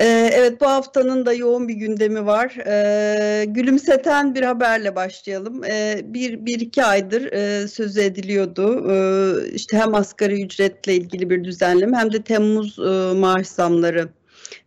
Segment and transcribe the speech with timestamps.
[0.00, 2.56] Ee, evet bu haftanın da yoğun bir gündemi var.
[2.66, 5.64] Ee, gülümseten bir haberle başlayalım.
[5.64, 8.90] Ee, bir, bir iki aydır e, söz ediliyordu.
[8.90, 14.08] Ee, işte hem asgari ücretle ilgili bir düzenleme hem de Temmuz e, maaş zamları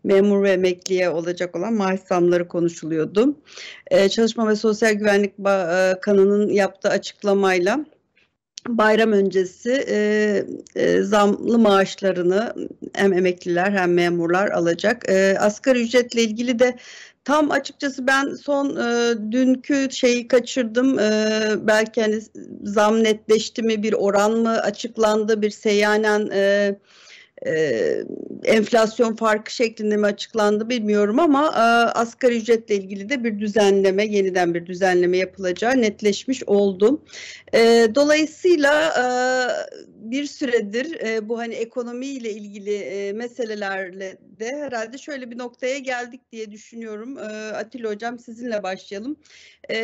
[0.03, 3.35] memur ve emekliye olacak olan maaş zamları konuşuluyordu.
[4.09, 7.85] Çalışma ve Sosyal Güvenlik Bakanı'nın yaptığı açıklamayla
[8.67, 12.53] bayram öncesi e, e, zamlı maaşlarını
[12.93, 15.09] hem emekliler hem memurlar alacak.
[15.09, 16.77] E, asgari ücretle ilgili de
[17.25, 20.99] tam açıkçası ben son e, dünkü şeyi kaçırdım.
[20.99, 22.21] E, belki hani
[22.63, 26.75] zam netleşti mi bir oran mı açıklandı bir seyyanen e,
[27.45, 28.03] e,
[28.43, 31.59] enflasyon farkı şeklinde mi açıklandı bilmiyorum ama e,
[31.99, 37.01] asgari ücretle ilgili de bir düzenleme, yeniden bir düzenleme yapılacağı netleşmiş oldu.
[37.53, 39.05] E, dolayısıyla e,
[40.11, 46.21] bir süredir e, bu hani ekonomiyle ilgili e, meselelerle de herhalde şöyle bir noktaya geldik
[46.31, 47.17] diye düşünüyorum.
[47.17, 47.21] E,
[47.53, 49.15] Atilla Hocam sizinle başlayalım.
[49.69, 49.75] E,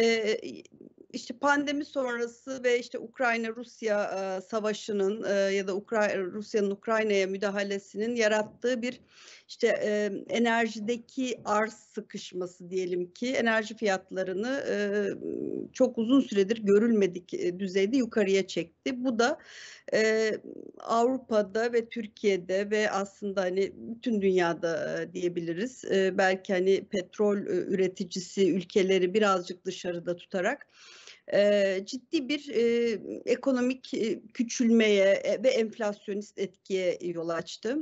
[1.10, 8.16] işte pandemi sonrası ve işte Ukrayna-Rusya e, savaşının e, ya da Ukra Rusya'nın Ukrayna'ya müdahalesinin
[8.16, 9.02] yarattığı bir
[9.50, 14.76] işte e, enerjideki arz sıkışması diyelim ki enerji fiyatlarını e,
[15.74, 19.04] çok uzun süredir görülmedik düzeyde yukarıya çekti.
[19.04, 19.40] Bu da
[19.94, 20.32] e,
[20.80, 25.86] Avrupa'da ve Türkiye'de ve aslında hani bütün dünyada diyebiliriz.
[25.86, 30.68] E, belki hani petrol üreticisi ülkeleri birazcık dışarıda tutarak
[31.86, 33.94] ciddi bir e, ekonomik
[34.34, 37.78] küçülmeye ve enflasyonist etkiye yol açtı.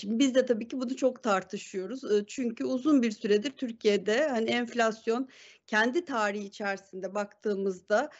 [0.00, 2.26] Şimdi biz de tabii ki bunu çok tartışıyoruz.
[2.26, 5.28] Çünkü uzun bir süredir Türkiye'de hani enflasyon
[5.66, 8.10] kendi tarihi içerisinde baktığımızda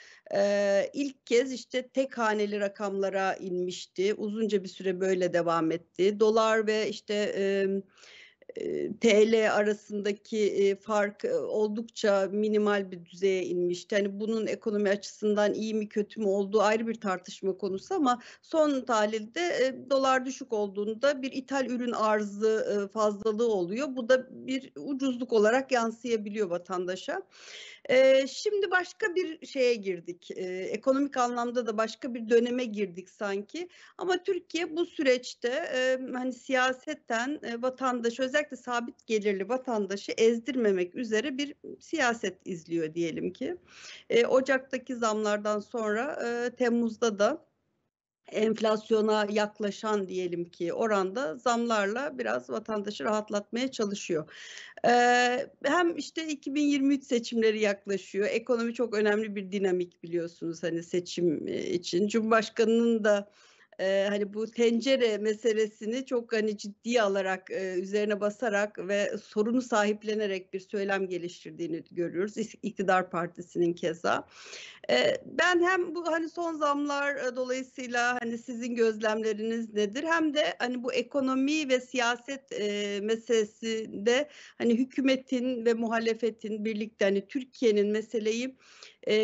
[0.92, 4.14] ilk kez işte tek haneli rakamlara inmişti.
[4.14, 6.20] Uzunca bir süre böyle devam etti.
[6.20, 7.34] Dolar ve işte
[9.00, 13.96] TL arasındaki fark oldukça minimal bir düzeye inmişti.
[13.96, 18.80] Hani bunun ekonomi açısından iyi mi kötü mü olduğu ayrı bir tartışma konusu ama son
[18.80, 23.96] tahlilde dolar düşük olduğunda bir ithal ürün arzı fazlalığı oluyor.
[23.96, 27.22] Bu da bir ucuzluk olarak yansıyabiliyor vatandaşa.
[27.88, 30.30] E, şimdi başka bir şeye girdik.
[30.30, 33.68] E, ekonomik anlamda da başka bir döneme girdik sanki.
[33.98, 41.38] Ama Türkiye bu süreçte e, hani siyasetten e, vatandaşı özellikle sabit gelirli vatandaşı ezdirmemek üzere
[41.38, 43.56] bir siyaset izliyor diyelim ki.
[44.10, 47.46] E, Ocak'taki zamlardan sonra e, Temmuz'da da
[48.32, 54.30] enflasyona yaklaşan diyelim ki oranda zamlarla biraz vatandaşı rahatlatmaya çalışıyor.
[54.86, 58.26] Ee, hem işte 2023 seçimleri yaklaşıyor.
[58.30, 62.08] Ekonomi çok önemli bir dinamik biliyorsunuz hani seçim için.
[62.08, 63.30] Cumhurbaşkanının da
[63.80, 70.52] e, hani bu tencere meselesini çok hani ciddiye alarak e, üzerine basarak ve sorunu sahiplenerek
[70.52, 72.36] bir söylem geliştirdiğini görüyoruz.
[72.62, 74.26] İktidar Partisi'nin keza.
[74.90, 80.04] E, ben hem bu hani son zamlar e, dolayısıyla hani sizin gözlemleriniz nedir?
[80.04, 84.28] Hem de hani bu ekonomi ve siyaset e, meselesinde
[84.58, 88.56] hani hükümetin ve muhalefetin birlikte hani Türkiye'nin meseleyi
[89.08, 89.16] e,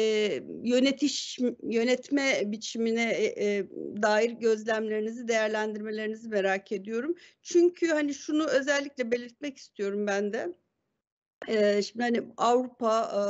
[0.62, 3.66] yönetiş yönetme biçimine e, e,
[4.02, 7.14] dair gözlemlerinizi, değerlendirmelerinizi merak ediyorum.
[7.42, 10.52] Çünkü hani şunu özellikle belirtmek istiyorum ben de.
[11.48, 13.22] E, şimdi hani Avrupa e,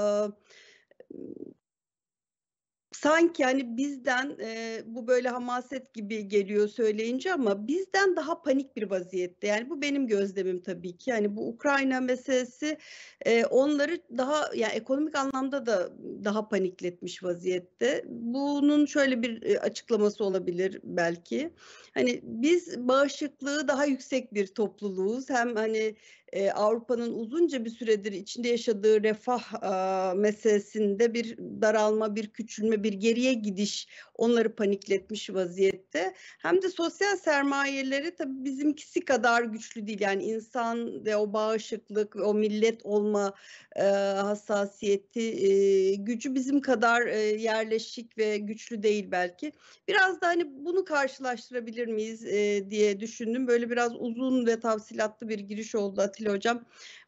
[3.02, 8.90] sanki hani bizden e, bu böyle hamaset gibi geliyor söyleyince ama bizden daha panik bir
[8.90, 9.46] vaziyette.
[9.46, 11.10] Yani bu benim gözlemim tabii ki.
[11.10, 12.78] Yani bu Ukrayna meselesi
[13.26, 15.92] e, onları daha yani ekonomik anlamda da
[16.24, 18.04] daha panikletmiş vaziyette.
[18.08, 21.50] Bunun şöyle bir açıklaması olabilir belki.
[21.94, 25.30] Hani biz bağışıklığı daha yüksek bir topluluğuz.
[25.30, 25.96] Hem hani
[26.32, 32.92] e, Avrupa'nın uzunca bir süredir içinde yaşadığı refah e, meselesinde bir daralma, bir küçülme, bir
[32.92, 36.14] geriye gidiş onları panikletmiş vaziyette.
[36.38, 40.00] Hem de sosyal sermayeleri tabii bizimkisi kadar güçlü değil.
[40.00, 43.34] Yani insan ve o bağışıklık o millet olma
[43.76, 49.52] e, hassasiyeti, e, gücü bizim kadar e, yerleşik ve güçlü değil belki.
[49.88, 53.46] Biraz da hani bunu karşılaştırabilir miyiz e, diye düşündüm.
[53.46, 56.64] Böyle biraz uzun ve tavsilatlı bir giriş oldu Hocam.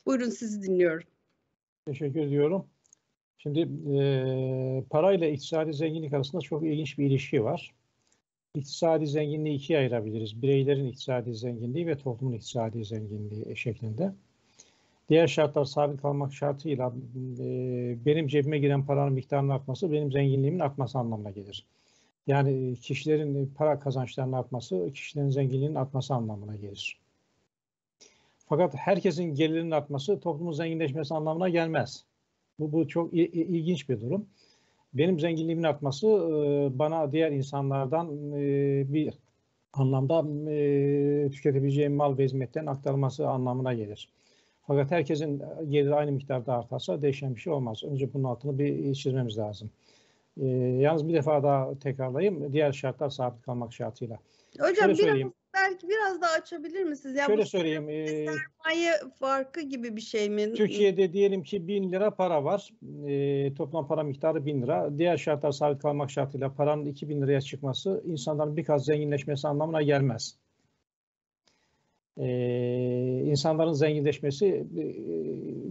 [0.07, 1.07] Buyurun sizi dinliyorum.
[1.87, 2.67] Teşekkür ediyorum.
[3.39, 3.61] Şimdi
[3.99, 7.75] e, parayla iktisadi zenginlik arasında çok ilginç bir ilişki var.
[8.55, 10.43] İktisadi zenginliği ikiye ayırabiliriz.
[10.43, 14.13] Bireylerin iktisadi zenginliği ve toplumun iktisadi zenginliği şeklinde.
[15.09, 16.93] Diğer şartlar sabit kalmak şartıyla
[17.41, 21.67] e, benim cebime giren paranın miktarının artması benim zenginliğimin artması anlamına gelir.
[22.27, 27.04] Yani kişilerin para kazançlarının artması kişilerin zenginliğinin artması anlamına gelir.
[28.47, 32.05] Fakat herkesin gelirinin artması toplumun zenginleşmesi anlamına gelmez.
[32.59, 34.27] Bu, bu çok ilginç bir durum.
[34.95, 39.15] Benim zenginliğimin artması e, bana diğer insanlardan e, bir
[39.73, 44.09] anlamda e, tüketebileceğim mal ve hizmetlerin aktarılması anlamına gelir.
[44.67, 47.85] Fakat herkesin geliri aynı miktarda artarsa değişen bir şey olmaz.
[47.85, 49.71] Önce bunun altını bir çizmemiz lazım.
[50.81, 52.53] Yalnız bir defa daha tekrarlayayım.
[52.53, 54.19] Diğer şartlar sabit kalmak şartıyla.
[54.59, 55.33] Hocam Şöyle biraz
[55.65, 57.17] belki biraz daha açabilir misiniz?
[57.17, 57.89] Yani Şöyle söyleyeyim.
[57.89, 60.53] E, sermaye farkı gibi bir şey mi?
[60.53, 62.73] Türkiye'de diyelim ki bin lira para var.
[63.07, 64.99] E, toplam para miktarı bin lira.
[64.99, 70.37] Diğer şartlar sabit kalmak şartıyla paranın iki bin liraya çıkması insanların birkaç zenginleşmesi anlamına gelmez.
[72.21, 72.27] E,
[73.25, 74.83] insanların zenginleşmesi, e,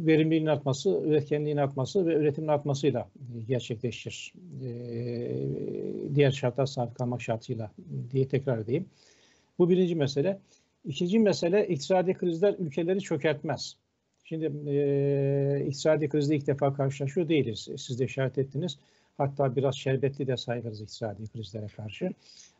[0.05, 3.09] verimliliğin artması, üretkenliğin artması ve üretimin artmasıyla
[3.47, 4.33] gerçekleşir.
[4.63, 4.69] E,
[6.15, 7.71] diğer şartlar sabit kalmak şartıyla
[8.11, 8.85] diye tekrar edeyim.
[9.59, 10.39] Bu birinci mesele.
[10.85, 13.75] İkinci mesele iktisadi krizler ülkeleri çökertmez.
[14.23, 17.69] Şimdi e, iktisadi krizle ilk defa karşılaşıyor değiliz.
[17.77, 18.79] Siz de işaret ettiniz.
[19.17, 22.09] Hatta biraz şerbetli de sayılırız iktisadi krizlere karşı.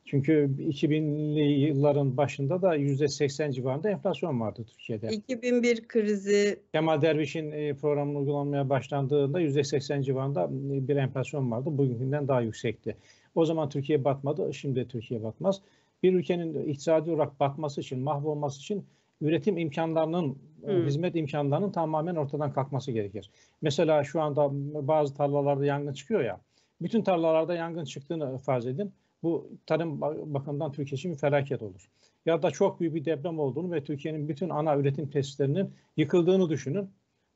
[0.06, 5.08] Çünkü 2000'li yılların başında da %80 civarında enflasyon vardı Türkiye'de.
[5.08, 6.60] 2001 krizi.
[6.72, 10.48] Kemal Derviş'in e, programının uygulanmaya başlandığında %80 civarında
[10.88, 11.70] bir enflasyon vardı.
[11.78, 12.96] Bugünkünden daha yüksekti.
[13.36, 15.62] O zaman Türkiye batmadı, şimdi Türkiye batmaz
[16.04, 18.86] bir ülkenin iktisadi olarak batması için, mahvolması için
[19.22, 20.86] üretim imkanlarının, e, hmm.
[20.86, 23.32] hizmet imkanlarının tamamen ortadan kalkması gerekir.
[23.62, 24.50] Mesela şu anda
[24.88, 26.42] bazı tarlalarda yangın çıkıyor ya,
[26.82, 28.94] bütün tarlalarda yangın çıktığını farz edin.
[29.24, 30.02] Bu tarım
[30.34, 31.90] bakımından Türkiye için bir felaket olur.
[32.26, 36.90] Ya da çok büyük bir deprem olduğunu ve Türkiye'nin bütün ana üretim tesislerinin yıkıldığını düşünün.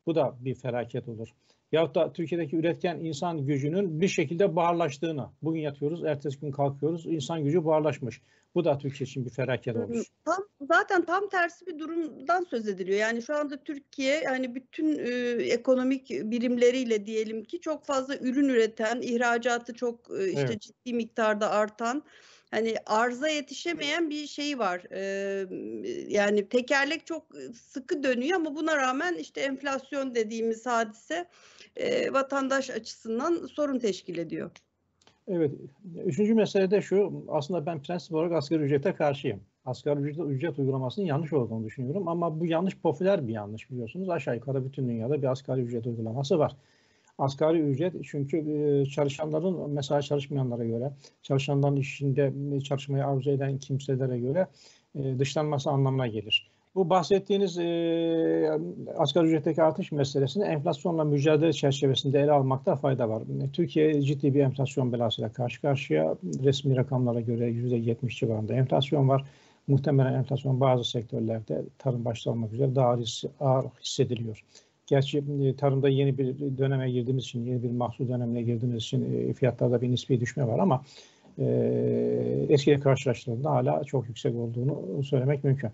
[0.06, 1.34] Bu da bir felaket olur.
[1.72, 5.30] Yahut da Türkiye'deki üretken insan gücünün bir şekilde buharlaştığını.
[5.42, 7.06] Bugün yatıyoruz, ertesi gün kalkıyoruz.
[7.06, 8.22] İnsan gücü buharlaşmış.
[8.56, 10.06] Bu da Türkiye için bir felaket olur.
[10.26, 13.00] Tam, zaten tam tersi bir durumdan söz ediliyor.
[13.00, 15.10] Yani şu anda Türkiye yani bütün e,
[15.44, 20.62] ekonomik birimleriyle diyelim ki çok fazla ürün üreten, ihracatı çok e, işte evet.
[20.62, 22.04] ciddi miktarda artan
[22.52, 24.84] hani arıza yetişemeyen bir şey var.
[24.92, 25.46] Ee,
[26.08, 27.24] yani tekerlek çok
[27.54, 31.26] sıkı dönüyor ama buna rağmen işte enflasyon dediğimiz hadise
[31.78, 34.52] e, vatandaş açısından sorun teşkil ediyor.
[35.28, 35.52] Evet.
[36.06, 37.26] Üçüncü mesele de şu.
[37.28, 39.40] Aslında ben prensip olarak asgari ücrete karşıyım.
[39.66, 42.08] Asgari ücret, ücret uygulamasının yanlış olduğunu düşünüyorum.
[42.08, 44.10] Ama bu yanlış popüler bir yanlış biliyorsunuz.
[44.10, 46.56] Aşağı yukarı bütün dünyada bir asgari ücret uygulaması var.
[47.18, 50.92] Asgari ücret çünkü e, çalışanların mesela çalışmayanlara göre,
[51.22, 52.34] çalışanların işinde
[52.64, 54.48] çalışmayı arzu eden kimselere göre
[54.96, 56.52] e, dışlanması anlamına gelir.
[56.78, 58.60] Bu bahsettiğiniz e,
[58.98, 63.24] asgari ücretteki artış meselesini enflasyonla mücadele çerçevesinde ele almakta fayda var.
[63.54, 66.16] Türkiye ciddi bir enflasyon belasıyla karşı karşıya.
[66.44, 69.26] Resmi rakamlara göre %70 civarında enflasyon var.
[69.68, 72.98] Muhtemelen enflasyon bazı sektörlerde tarım başta olmak üzere daha
[73.40, 74.44] ağır hissediliyor.
[74.88, 79.34] Gerçi e, tarımda yeni bir döneme girdiğimiz için, yeni bir mahsul dönemine girdiğimiz için e,
[79.34, 80.84] fiyatlarda bir nispi düşme var ama
[81.40, 81.46] e,
[82.50, 85.70] eskiye karşılaştığında hala çok yüksek olduğunu söylemek mümkün.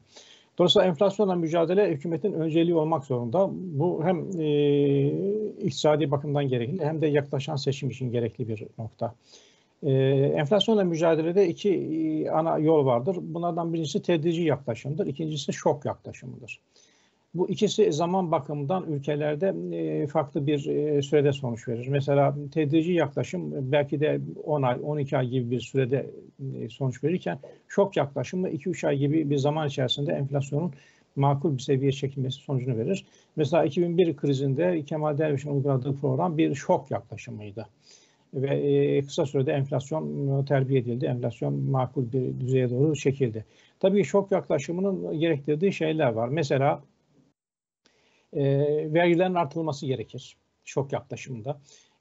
[0.57, 3.49] Dolayısıyla enflasyonla mücadele hükümetin önceliği olmak zorunda.
[3.51, 5.07] Bu hem e,
[5.57, 9.15] iktisadi bakımdan gerekli hem de yaklaşan seçim için gerekli bir nokta.
[9.83, 9.91] E,
[10.35, 13.17] enflasyonla mücadelede iki e, ana yol vardır.
[13.21, 16.59] Bunlardan birincisi tedrici yaklaşımdır, ikincisi şok yaklaşımıdır.
[17.33, 21.87] Bu ikisi zaman bakımından ülkelerde e, farklı bir e, sürede sonuç verir.
[21.87, 26.09] Mesela tedrici yaklaşım belki de 10 ay, 12 ay gibi bir sürede
[26.59, 30.73] e, sonuç verirken şok yaklaşımı 2-3 ay gibi bir zaman içerisinde enflasyonun
[31.15, 33.05] makul bir seviyeye çekilmesi sonucunu verir.
[33.35, 37.67] Mesela 2001 krizinde Kemal Derviş'in uyguladığı program bir şok yaklaşımıydı.
[38.33, 41.05] Ve kısa sürede enflasyon terbiye edildi.
[41.05, 43.45] Enflasyon makul bir düzeye doğru çekildi.
[43.79, 46.27] Tabii şok yaklaşımının gerektirdiği şeyler var.
[46.27, 46.81] Mesela
[48.35, 48.43] e,
[48.93, 51.59] vergilerin artırılması gerekir şok yaklaşımında.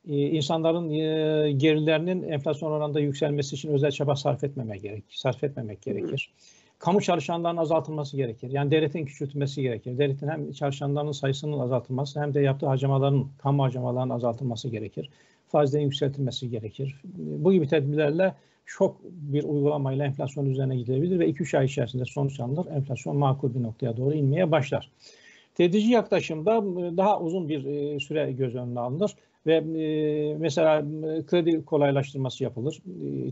[0.09, 5.83] E, insanların e, gelirlerinin enflasyon oranında yükselmesi için özel çaba sarf etmemek gerek, sarf etmemek
[5.83, 6.31] gerekir.
[6.79, 8.51] Kamu çalışanlarının azaltılması gerekir.
[8.51, 9.99] Yani devletin küçültülmesi gerekir.
[9.99, 15.11] Devletin hem çalışanların sayısının azaltılması hem de yaptığı harcamaların, kamu harcamalarının azaltılması gerekir.
[15.49, 17.01] Faizlerin yükseltilmesi gerekir.
[17.15, 18.35] Bu gibi tedbirlerle
[18.67, 22.67] şok bir uygulamayla enflasyon üzerine gidebilir ve 2-3 ay içerisinde sonuç alınır.
[22.67, 24.91] Enflasyon makul bir noktaya doğru inmeye başlar.
[25.55, 29.15] Tedrici yaklaşımda e, daha uzun bir e, süre göz önüne alınır
[29.47, 30.83] ve e, mesela
[31.27, 32.79] kredi kolaylaştırması yapılır.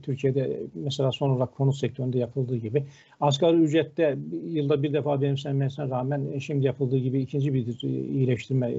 [0.03, 2.85] Türkiye'de mesela son olarak konut sektöründe yapıldığı gibi
[3.21, 8.71] asgari ücrette yılda bir defa benimsenmesine rağmen şimdi yapıldığı gibi ikinci bir iyileştirme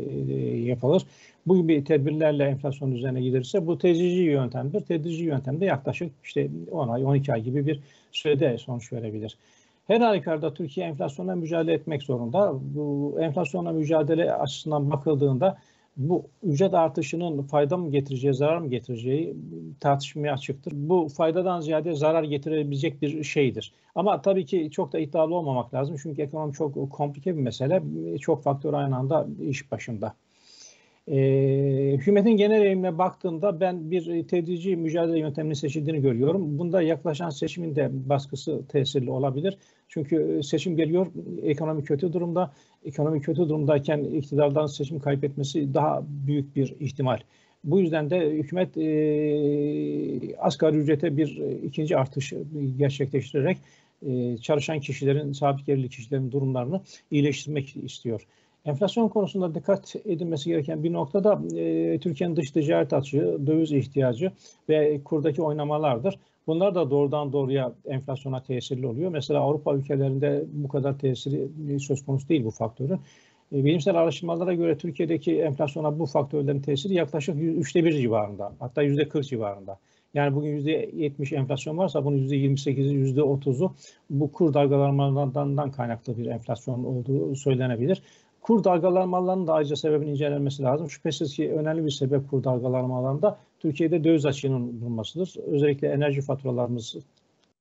[0.56, 1.04] yapılır.
[1.48, 4.82] Bu gibi tedbirlerle enflasyon üzerine giderirse bu tedrici yöntemdir.
[4.82, 7.80] Tedrici yöntemde yaklaşık işte 10 ay 12 ay gibi bir
[8.12, 9.38] sürede sonuç verebilir.
[9.92, 12.54] Her halükarda Türkiye enflasyonla mücadele etmek zorunda.
[12.62, 15.58] Bu enflasyonla mücadele açısından bakıldığında
[15.98, 19.36] bu ücret artışının fayda mı getireceği, zarar mı getireceği
[19.80, 20.74] tartışmaya açıktır.
[20.76, 23.74] Bu faydadan ziyade zarar getirebilecek bir şeydir.
[23.96, 25.96] Ama tabii ki çok da iddialı olmamak lazım.
[26.04, 27.84] Çünkü ekonomi çok komplike bir mesele.
[28.20, 30.14] Çok faktör aynı anda iş başında.
[31.08, 31.18] E,
[31.98, 36.60] hükümetin genel eğilimine baktığımda ben bir tedrici mücadele yöntemini seçildiğini görüyorum.
[36.60, 39.58] Bunda yaklaşan seçimin de baskısı tesirli olabilir.
[39.88, 41.08] Çünkü seçim geliyor,
[41.44, 42.54] ekonomi kötü durumda.
[42.86, 47.20] Ekonomi kötü durumdayken iktidardan seçim kaybetmesi daha büyük bir ihtimal.
[47.64, 52.34] Bu yüzden de hükümet e, asgari ücrete bir e, ikinci artış
[52.78, 53.58] gerçekleştirerek
[54.06, 56.82] e, çalışan kişilerin, sabit gelirli kişilerin durumlarını
[57.12, 58.28] iyileştirmek istiyor.
[58.66, 64.32] Enflasyon konusunda dikkat edilmesi gereken bir noktada e, Türkiye'nin dış ticaret açığı, döviz ihtiyacı
[64.70, 66.20] ve kurdaki oynamalardır.
[66.48, 69.12] Bunlar da doğrudan doğruya enflasyona tesirli oluyor.
[69.12, 71.50] Mesela Avrupa ülkelerinde bu kadar tesiri
[71.80, 73.00] söz konusu değil bu faktörün.
[73.54, 79.10] E, bilimsel araştırmalara göre Türkiye'deki enflasyona bu faktörlerin tesiri yaklaşık üçte bir civarında, hatta yüzde
[79.10, 79.80] kırk civarında.
[80.14, 83.76] Yani bugün %70 enflasyon varsa bunun %28'i, %30'u
[84.10, 88.02] bu kur dalgalanmalarından kaynaklı bir enflasyon olduğu söylenebilir.
[88.42, 90.90] Kur dalgalanmalarının da ayrıca sebebin incelenmesi lazım.
[90.90, 95.36] Şüphesiz ki önemli bir sebep kur dalgalanmalarında Türkiye'de döviz açığının bulunmasıdır.
[95.48, 96.96] Özellikle enerji faturalarımız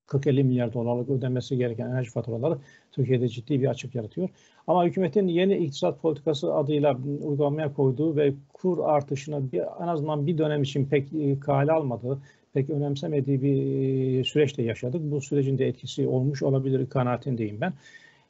[0.09, 2.59] 40-50 milyar dolarlık ödenmesi gereken enerji faturaları
[2.93, 4.29] Türkiye'de ciddi bir açık yaratıyor.
[4.67, 10.39] Ama hükümetin yeni iktisat politikası adıyla uygulamaya koyduğu ve kur artışını bir, en azından bir
[10.39, 12.19] dönem için pek e, kale almadığı,
[12.53, 15.01] pek önemsemediği bir e, süreçte yaşadık.
[15.03, 17.73] Bu sürecin de etkisi olmuş olabilir kanaatindeyim ben.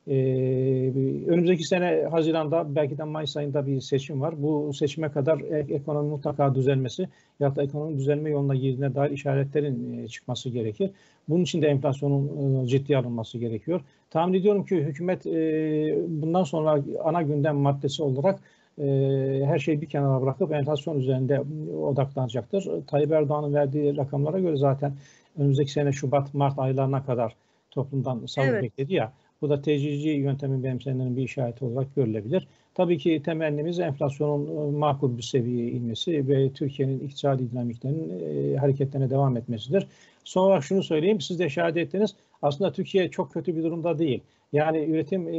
[0.08, 0.92] Ee,
[1.26, 4.42] önümüzdeki sene Haziran'da belki de Mayıs ayında bir seçim var.
[4.42, 5.40] Bu seçime kadar
[5.70, 7.08] ekonomi mutlaka düzelmesi
[7.40, 10.90] ya da ekonomi düzelme yoluna girdiğine dair işaretlerin e, çıkması gerekir.
[11.28, 13.80] Bunun için de enflasyonun e, ciddi alınması gerekiyor.
[14.10, 15.32] Tahmin ediyorum ki hükümet e,
[16.08, 18.40] bundan sonra ana gündem maddesi olarak
[19.44, 21.42] her şeyi bir kenara bırakıp enflasyon üzerinde
[21.76, 22.86] odaklanacaktır.
[22.86, 24.92] Tayyip Erdoğan'ın verdiği rakamlara göre zaten
[25.38, 27.36] önümüzdeki sene Şubat-Mart aylarına kadar
[27.70, 28.62] toplumdan savun evet.
[28.62, 29.12] bekledi ya.
[29.42, 32.48] Bu da tecrüci yöntemin benimsemenin bir işareti olarak görülebilir.
[32.74, 38.20] Tabii ki temennimiz enflasyonun e, makul bir seviyeye inmesi ve Türkiye'nin iktisadi dinamiklerinin
[38.54, 39.86] e, hareketlerine devam etmesidir.
[40.24, 42.14] Son olarak şunu söyleyeyim, siz de işaret ettiniz.
[42.42, 44.20] Aslında Türkiye çok kötü bir durumda değil.
[44.52, 45.32] Yani üretim e,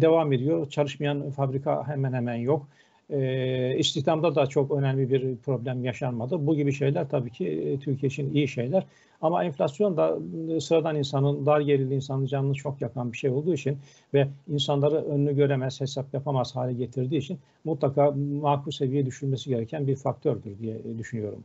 [0.00, 0.70] devam ediyor.
[0.70, 2.68] Çalışmayan fabrika hemen hemen yok.
[3.10, 6.46] E, istihdamda da çok önemli bir problem yaşanmadı.
[6.46, 8.86] Bu gibi şeyler tabii ki Türkiye için iyi şeyler.
[9.20, 13.54] Ama enflasyon da e, sıradan insanın, dar gelirli insanın canını çok yakan bir şey olduğu
[13.54, 13.78] için
[14.14, 18.10] ve insanları önünü göremez, hesap yapamaz hale getirdiği için mutlaka
[18.42, 21.44] makul seviyeye düşürmesi gereken bir faktördür diye düşünüyorum.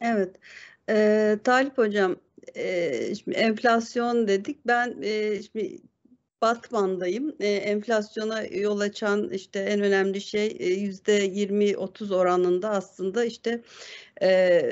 [0.00, 0.36] Evet.
[0.90, 2.16] E, Talip Hocam,
[2.54, 4.66] e, şimdi enflasyon dedik.
[4.66, 5.78] Ben e, şimdi
[6.42, 7.36] Batman'dayım.
[7.40, 13.62] E, enflasyona yol açan işte en önemli şey yüzde 20-30 oranında aslında işte
[14.22, 14.62] e,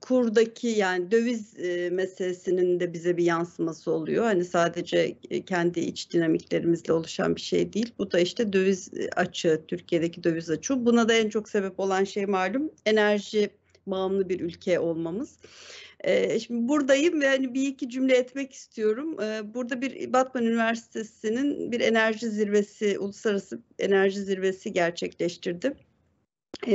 [0.00, 4.24] kurdaki yani döviz e, meselesinin de bize bir yansıması oluyor.
[4.24, 5.16] Hani sadece
[5.46, 7.94] kendi iç dinamiklerimizle oluşan bir şey değil.
[7.98, 10.86] Bu da işte döviz açığı, Türkiye'deki döviz açığı.
[10.86, 13.50] Buna da en çok sebep olan şey malum enerji
[13.86, 15.38] bağımlı bir ülke olmamız.
[16.46, 19.16] Şimdi buradayım ve hani bir iki cümle etmek istiyorum.
[19.54, 25.74] Burada bir Batman Üniversitesi'nin bir enerji zirvesi, uluslararası enerji zirvesi gerçekleştirdi.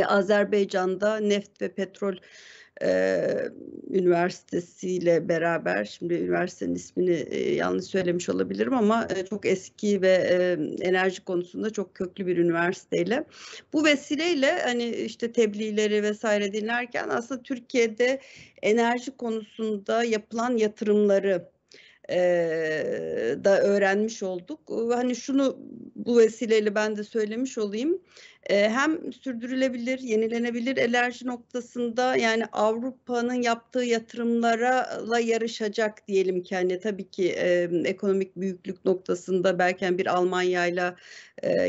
[0.05, 2.15] Azerbaycan'da neft ve petrol
[2.81, 3.27] e,
[3.89, 10.57] üniversitesiyle beraber şimdi üniversitenin ismini e, yanlış söylemiş olabilirim ama e, çok eski ve e,
[10.87, 13.23] enerji konusunda çok köklü bir üniversiteyle
[13.73, 18.19] bu vesileyle hani işte tebliğleri vesaire dinlerken aslında Türkiye'de
[18.61, 21.53] enerji konusunda yapılan yatırımları
[22.09, 22.17] e,
[23.43, 24.59] da öğrenmiş olduk.
[24.93, 25.57] Hani şunu
[25.95, 28.01] bu vesileyle ben de söylemiş olayım
[28.49, 37.29] hem sürdürülebilir, yenilenebilir enerji noktasında yani Avrupa'nın yaptığı yatırımlara yarışacak diyelim ki hani tabii ki
[37.29, 40.95] e, ekonomik büyüklük noktasında belki bir Almanya ile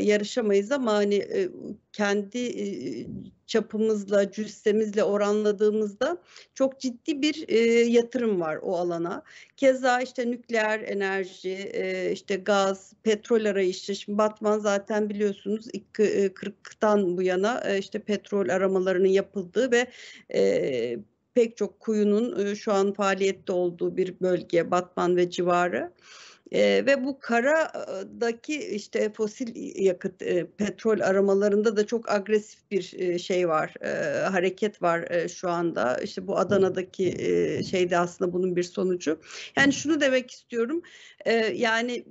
[0.01, 1.49] yarışamayız ama hani e,
[1.93, 3.07] kendi e,
[3.47, 6.17] çapımızla, cüssemizle oranladığımızda
[6.53, 9.23] çok ciddi bir e, yatırım var o alana.
[9.57, 13.95] Keza işte nükleer enerji, e, işte gaz, petrol arayışı.
[13.95, 19.87] Şimdi Batman zaten biliyorsunuz 40'tan bu yana e, işte petrol aramalarının yapıldığı ve
[20.33, 20.97] e,
[21.33, 25.77] pek çok kuyunun e, şu an faaliyette olduğu bir bölge Batman ve civarı.
[25.77, 33.19] E, ve bu karadaki işte fosil yakıt e, petrol aramalarında da çok agresif bir e,
[33.19, 35.97] şey var e, hareket var e, şu anda.
[35.97, 39.19] İşte bu Adana'daki e, şeyde aslında bunun bir sonucu.
[39.57, 40.81] Yani şunu demek istiyorum
[41.25, 42.05] e, yani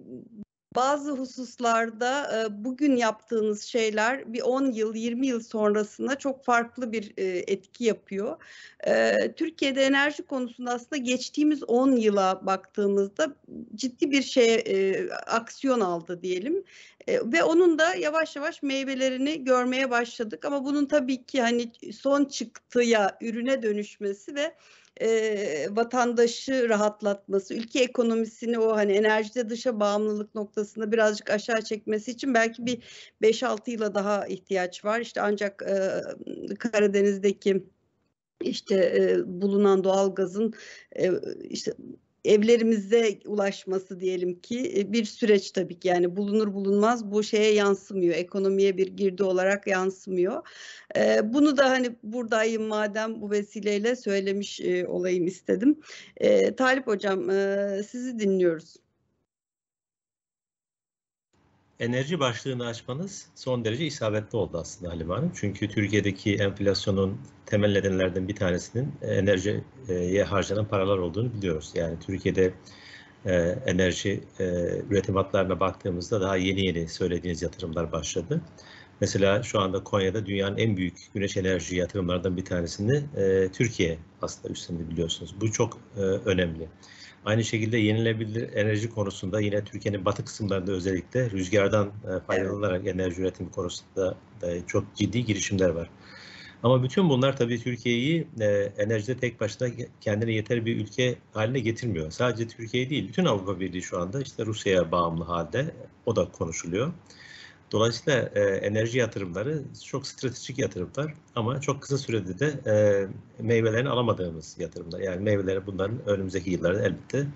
[0.76, 7.12] bazı hususlarda e, bugün yaptığınız şeyler bir 10 yıl 20 yıl sonrasında çok farklı bir
[7.16, 8.36] e, etki yapıyor.
[8.86, 13.36] E, Türkiye'de enerji konusunda aslında geçtiğimiz 10 yıla baktığımızda
[13.74, 14.64] ciddi bir şey
[15.26, 16.64] aksiyon aldı diyelim.
[17.08, 23.18] Ve onun da yavaş yavaş meyvelerini görmeye başladık ama bunun tabii ki hani son çıktıya
[23.20, 24.54] ürüne dönüşmesi ve
[25.00, 32.34] e, vatandaşı rahatlatması, ülke ekonomisini o hani enerjide dışa bağımlılık noktasında birazcık aşağı çekmesi için
[32.34, 32.82] belki bir
[33.22, 35.00] 5-6 yıla daha ihtiyaç var.
[35.00, 37.64] İşte ancak e, Karadeniz'deki
[38.40, 40.54] işte e, bulunan doğalgazın
[40.98, 41.10] e,
[41.50, 41.72] işte
[42.24, 45.88] evlerimize ulaşması diyelim ki e, bir süreç tabii ki.
[45.88, 48.14] Yani bulunur bulunmaz bu şeye yansımıyor.
[48.14, 50.48] Ekonomiye bir girdi olarak yansımıyor.
[50.96, 55.80] E, bunu da hani buradayım madem bu vesileyle söylemiş e, olayım istedim.
[56.16, 58.83] E, Talip hocam e, sizi dinliyoruz.
[61.80, 65.32] Enerji başlığını açmanız son derece isabetli oldu aslında Halim Hanım.
[65.34, 71.72] Çünkü Türkiye'deki enflasyonun temel nedenlerden bir tanesinin enerjiye harcanan paralar olduğunu biliyoruz.
[71.74, 72.54] Yani Türkiye'de
[73.26, 73.32] e,
[73.66, 74.44] enerji e,
[74.90, 78.40] üretim hatlarına baktığımızda daha yeni yeni söylediğiniz yatırımlar başladı.
[79.00, 84.48] Mesela şu anda Konya'da dünyanın en büyük güneş enerji yatırımlarından bir tanesini e, Türkiye aslında
[84.48, 85.34] üstlendi biliyorsunuz.
[85.40, 85.78] Bu çok
[86.24, 86.68] önemli.
[87.24, 93.50] Aynı şekilde yenilebilir enerji konusunda yine Türkiye'nin batı kısımlarında özellikle rüzgardan e, faydalanarak enerji üretimi
[93.50, 95.90] konusunda da çok ciddi girişimler var.
[96.62, 98.46] Ama bütün bunlar tabii Türkiye'yi e,
[98.78, 99.68] enerjide tek başına
[100.00, 102.10] kendine yeter bir ülke haline getirmiyor.
[102.10, 105.74] Sadece Türkiye değil, bütün Avrupa Birliği şu anda işte Rusya'ya bağımlı halde.
[106.06, 106.92] O da konuşuluyor.
[107.72, 112.74] Dolayısıyla e, enerji yatırımları çok stratejik yatırımlar ama çok kısa sürede de e,
[113.42, 115.00] meyvelerini alamadığımız yatırımlar.
[115.00, 117.26] Yani meyveleri bunların önümüzdeki yıllarda elbette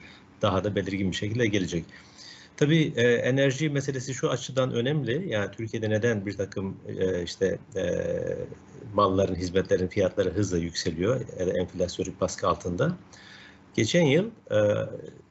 [0.42, 1.84] daha da belirgin bir şekilde gelecek.
[2.56, 5.28] Tabii e, enerji meselesi şu açıdan önemli.
[5.28, 7.82] Yani Türkiye'de neden bir takım e, işte e,
[8.94, 12.96] malların, hizmetlerin fiyatları hızla yükseliyor ya da enflasyonik baskı altında.
[13.74, 14.58] Geçen yıl e,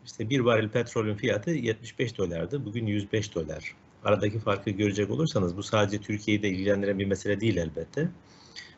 [0.05, 2.65] işte bir varil petrolün fiyatı 75 dolardı.
[2.65, 7.57] Bugün 105 dolar aradaki farkı görecek olursanız bu sadece Türkiye'yi de ilgilendiren bir mesele değil
[7.57, 8.09] elbette.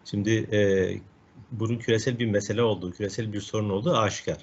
[0.05, 0.59] Şimdi e,
[1.51, 4.37] bunun küresel bir mesele olduğu, küresel bir sorun olduğu aşikar.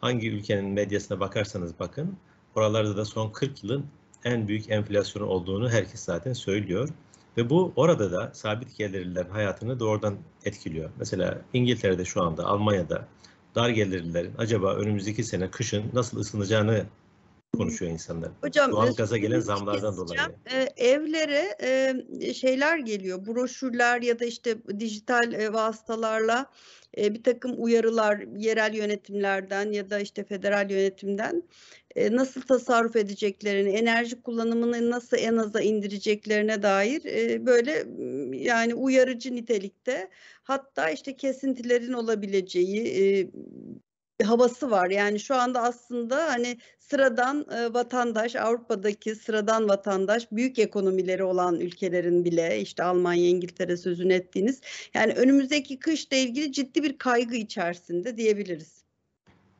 [0.00, 2.16] Hangi ülkenin medyasına bakarsanız bakın,
[2.54, 3.86] oralarda da son 40 yılın
[4.24, 6.88] en büyük enflasyonu olduğunu herkes zaten söylüyor.
[7.36, 10.90] Ve bu orada da sabit gelirlilerin hayatını doğrudan etkiliyor.
[10.98, 13.08] Mesela İngiltere'de şu anda, Almanya'da
[13.54, 16.86] dar gelirlilerin acaba önümüzdeki sene kışın nasıl ısınacağını
[17.62, 18.30] konuşuyor insanlar.
[18.40, 20.20] Hocam Doğal gaza gelen zamlardan dolayı.
[20.52, 21.56] E, evlere
[22.20, 26.46] e, şeyler geliyor, broşürler ya da işte dijital e, vasıtalarla
[26.98, 31.42] e, bir takım uyarılar yerel yönetimlerden ya da işte federal yönetimden
[31.96, 37.84] e, nasıl tasarruf edeceklerini, enerji kullanımını nasıl en aza indireceklerine dair e, böyle
[38.44, 40.10] yani uyarıcı nitelikte
[40.42, 43.30] hatta işte kesintilerin olabileceği e,
[44.22, 44.90] havası var.
[44.90, 52.24] Yani şu anda aslında hani sıradan e, vatandaş, Avrupa'daki sıradan vatandaş, büyük ekonomileri olan ülkelerin
[52.24, 54.60] bile işte Almanya, İngiltere sözünü ettiğiniz
[54.94, 58.80] yani önümüzdeki kışla ilgili ciddi bir kaygı içerisinde diyebiliriz.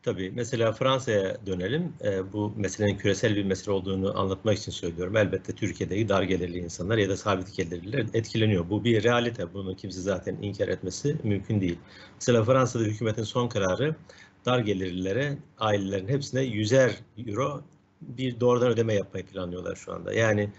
[0.02, 1.92] Tabii mesela Fransa'ya dönelim.
[2.04, 5.16] E, bu meselenin küresel bir mesele olduğunu anlatmak için söylüyorum.
[5.16, 8.70] Elbette Türkiye'deki dar gelirli insanlar ya da sabit gelirliler etkileniyor.
[8.70, 9.54] Bu bir realite.
[9.54, 11.78] Bunu kimse zaten inkar etmesi mümkün değil.
[12.14, 13.94] Mesela Fransa'da hükümetin son kararı
[14.46, 16.92] dar gelirlilere, ailelerin hepsine yüzer
[17.26, 17.62] euro
[18.02, 20.12] bir doğrudan ödeme yapmayı planlıyorlar şu anda.
[20.14, 20.50] Yani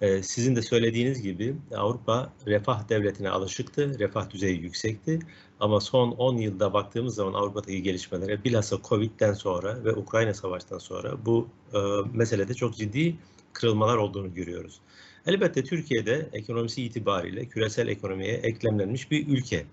[0.00, 5.18] e, sizin de söylediğiniz gibi Avrupa refah devletine alışıktı, refah düzeyi yüksekti.
[5.60, 11.26] Ama son 10 yılda baktığımız zaman Avrupa'daki gelişmelere bilhassa Covid'den sonra ve Ukrayna Savaşı'ndan sonra
[11.26, 11.78] bu e,
[12.12, 13.16] meselede çok ciddi
[13.52, 14.80] kırılmalar olduğunu görüyoruz.
[15.26, 19.66] Elbette Türkiye'de ekonomisi itibariyle küresel ekonomiye eklemlenmiş bir ülke.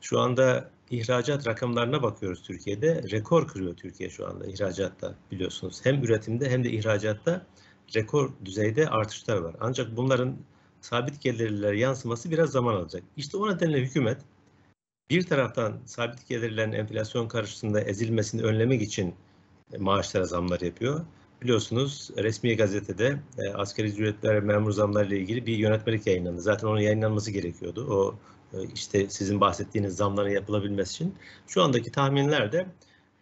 [0.00, 3.02] Şu anda ihracat rakamlarına bakıyoruz Türkiye'de.
[3.10, 5.80] Rekor kırıyor Türkiye şu anda ihracatta biliyorsunuz.
[5.84, 7.46] Hem üretimde hem de ihracatta
[7.96, 9.56] rekor düzeyde artışlar var.
[9.60, 10.36] Ancak bunların
[10.80, 13.02] sabit gelirlere yansıması biraz zaman alacak.
[13.16, 14.18] İşte o nedenle hükümet
[15.10, 19.14] bir taraftan sabit gelirlerin enflasyon karşısında ezilmesini önlemek için
[19.78, 21.00] maaşlara zamlar yapıyor.
[21.42, 26.40] Biliyorsunuz resmi gazetede e, asgari ücretler memur zamları ile ilgili bir yönetmelik yayınlandı.
[26.40, 27.86] Zaten onun yayınlanması gerekiyordu.
[27.90, 28.16] O e,
[28.74, 31.14] işte sizin bahsettiğiniz zamların yapılabilmesi için
[31.46, 32.66] şu andaki tahminler de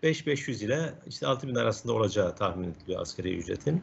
[0.03, 3.83] 5500 ile işte 6000 arasında olacağı tahmin ediliyor asgari ücretin.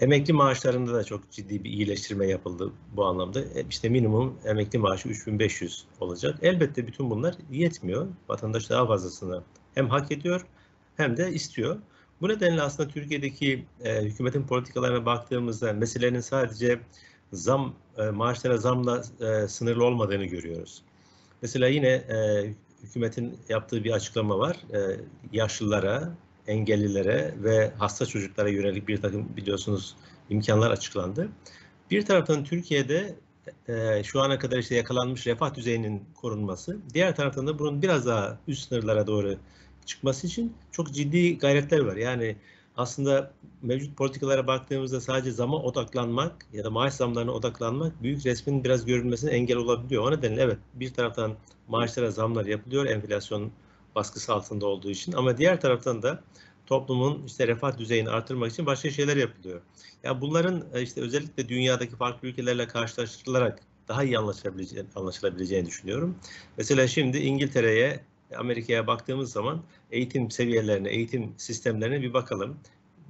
[0.00, 3.40] Emekli maaşlarında da çok ciddi bir iyileştirme yapıldı bu anlamda.
[3.40, 6.38] E, işte minimum emekli maaşı 3500 olacak.
[6.42, 8.08] Elbette bütün bunlar yetmiyor.
[8.28, 9.42] Vatandaş daha fazlasını
[9.74, 10.46] hem hak ediyor
[10.96, 11.78] hem de istiyor.
[12.20, 16.80] Bu nedenle aslında Türkiye'deki e, hükümetin politikalarına baktığımızda meselenin sadece
[17.34, 20.82] zam e, maaşlara zamla e, sınırlı olmadığını görüyoruz.
[21.42, 22.46] Mesela yine e,
[22.82, 24.56] hükümetin yaptığı bir açıklama var.
[24.72, 25.00] E,
[25.32, 26.14] yaşlılara,
[26.46, 29.96] engellilere ve hasta çocuklara yönelik bir takım biliyorsunuz
[30.30, 31.28] imkanlar açıklandı.
[31.90, 33.14] Bir taraftan Türkiye'de
[33.68, 38.38] e, şu ana kadar işte yakalanmış refah düzeyinin korunması, diğer taraftan da bunun biraz daha
[38.48, 39.36] üst sınırlara doğru
[39.86, 41.96] çıkması için çok ciddi gayretler var.
[41.96, 42.36] Yani
[42.76, 43.30] aslında
[43.62, 49.30] mevcut politikalara baktığımızda sadece zama odaklanmak ya da maaş zamlarına odaklanmak büyük resmin biraz görülmesine
[49.30, 50.02] engel olabiliyor.
[50.02, 51.34] O nedenle evet bir taraftan
[51.68, 53.52] maaşlara zamlar yapılıyor enflasyon
[53.94, 56.22] baskısı altında olduğu için ama diğer taraftan da
[56.66, 59.56] toplumun işte refah düzeyini artırmak için başka şeyler yapılıyor.
[59.56, 59.62] Ya
[60.02, 66.16] yani bunların e, işte özellikle dünyadaki farklı ülkelerle karşılaştırılarak daha iyi anlaşılabileceğini, anlaşılabileceğini düşünüyorum.
[66.56, 68.00] Mesela şimdi İngiltere'ye
[68.36, 72.56] Amerika'ya baktığımız zaman eğitim seviyelerine, eğitim sistemlerine bir bakalım.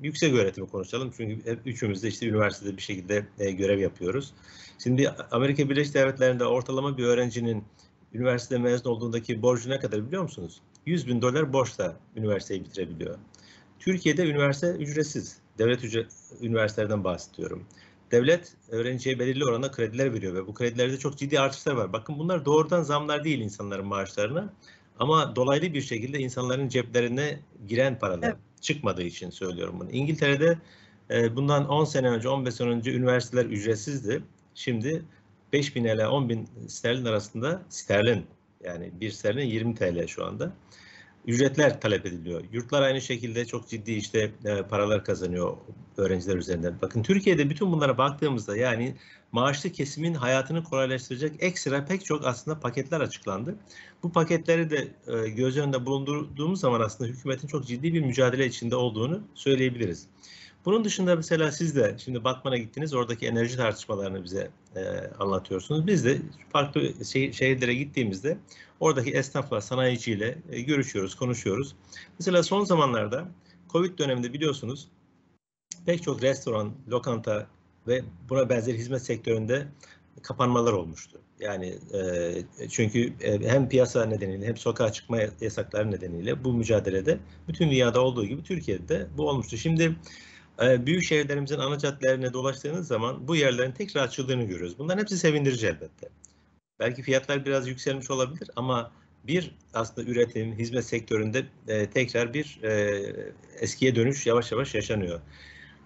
[0.02, 4.34] Yüksek öğretimi konuşalım çünkü hep üçümüz de işte üniversitede bir şekilde e, görev yapıyoruz.
[4.82, 7.64] Şimdi Amerika Birleşik Devletleri'nde ortalama bir öğrencinin
[8.14, 10.60] üniversite mezun olduğundaki borcu ne kadar biliyor musunuz?
[10.86, 13.18] 100 bin dolar borçla üniversiteyi bitirebiliyor.
[13.78, 15.38] Türkiye'de üniversite ücretsiz.
[15.58, 17.64] Devlet ücret, üniversitelerden bahsediyorum.
[18.10, 21.92] Devlet öğrenciye belirli oranda krediler veriyor ve bu kredilerde çok ciddi artışlar var.
[21.92, 24.52] Bakın bunlar doğrudan zamlar değil insanların maaşlarına.
[24.98, 28.36] Ama dolaylı bir şekilde insanların ceplerine giren paralar evet.
[28.60, 29.90] çıkmadığı için söylüyorum bunu.
[29.90, 30.58] İngiltere'de
[31.10, 34.22] e, bundan 10 sene önce, 15 sene önce üniversiteler ücretsizdi.
[34.54, 35.04] Şimdi
[35.52, 38.26] 5 bin ile 10 bin sterlin arasında sterlin
[38.64, 40.52] yani bir sterlin 20 TL şu anda
[41.26, 42.44] ücretler talep ediliyor.
[42.52, 45.56] Yurtlar aynı şekilde çok ciddi işte e, paralar kazanıyor
[45.96, 46.74] öğrenciler üzerinden.
[46.82, 48.94] Bakın Türkiye'de bütün bunlara baktığımızda yani
[49.32, 53.56] maaşlı kesimin hayatını kolaylaştıracak ekstra pek çok aslında paketler açıklandı.
[54.02, 58.76] Bu paketleri de e, göz önünde bulundurduğumuz zaman aslında hükümetin çok ciddi bir mücadele içinde
[58.76, 60.06] olduğunu söyleyebiliriz.
[60.64, 64.80] Bunun dışında mesela siz de şimdi Batman'a gittiniz, oradaki enerji tartışmalarını bize e,
[65.18, 65.86] anlatıyorsunuz.
[65.86, 66.18] Biz de
[66.52, 68.38] farklı şey, şehirlere gittiğimizde
[68.80, 71.76] oradaki esnafla, sanayiciyle e, görüşüyoruz, konuşuyoruz.
[72.18, 73.28] Mesela son zamanlarda
[73.72, 74.88] Covid döneminde biliyorsunuz
[75.86, 77.46] pek çok restoran, lokanta
[77.86, 79.66] ve buna benzer hizmet sektöründe
[80.22, 81.20] kapanmalar olmuştu.
[81.40, 87.70] Yani e, çünkü e, hem piyasa nedeniyle hem sokağa çıkma yasakları nedeniyle bu mücadelede bütün
[87.70, 89.56] dünyada olduğu gibi Türkiye'de bu olmuştu.
[89.56, 89.96] Şimdi
[90.60, 94.78] büyük şehirlerimizin ana caddelerine dolaştığınız zaman bu yerlerin tekrar açıldığını görüyoruz.
[94.78, 96.08] Bunların hepsi sevindirici elbette.
[96.80, 98.92] Belki fiyatlar biraz yükselmiş olabilir ama
[99.26, 103.02] bir aslında üretim, hizmet sektöründe e, tekrar bir e,
[103.60, 105.20] eskiye dönüş yavaş yavaş yaşanıyor.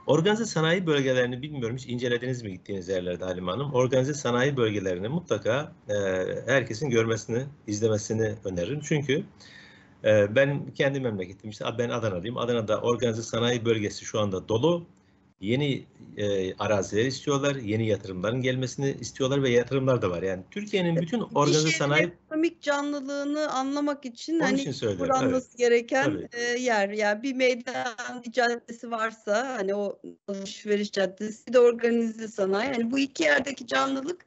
[0.07, 3.73] Organize sanayi bölgelerini bilmiyorum hiç incelediniz mi gittiğiniz yerlerde Halim Hanım?
[3.73, 5.95] Organize sanayi bölgelerini mutlaka e,
[6.47, 8.81] herkesin görmesini, izlemesini öneririm.
[8.81, 9.25] Çünkü
[10.05, 12.39] ee, ben kendi memleketim işte ben Adana'dayım.
[12.39, 14.87] Adana'da organize sanayi bölgesi şu anda dolu.
[15.41, 15.85] Yeni
[16.17, 20.23] e, araziler istiyorlar, yeni yatırımların gelmesini istiyorlar ve yatırımlar da var.
[20.23, 25.59] Yani Türkiye'nin bütün organize sanayi ekonomik canlılığını anlamak için hani için kuranması evet.
[25.59, 26.89] gereken e, yer.
[26.89, 32.71] Yani bir meydan bir caddesi varsa hani o alışveriş caddesi de organize sanayi.
[32.73, 34.27] Yani bu iki yerdeki canlılık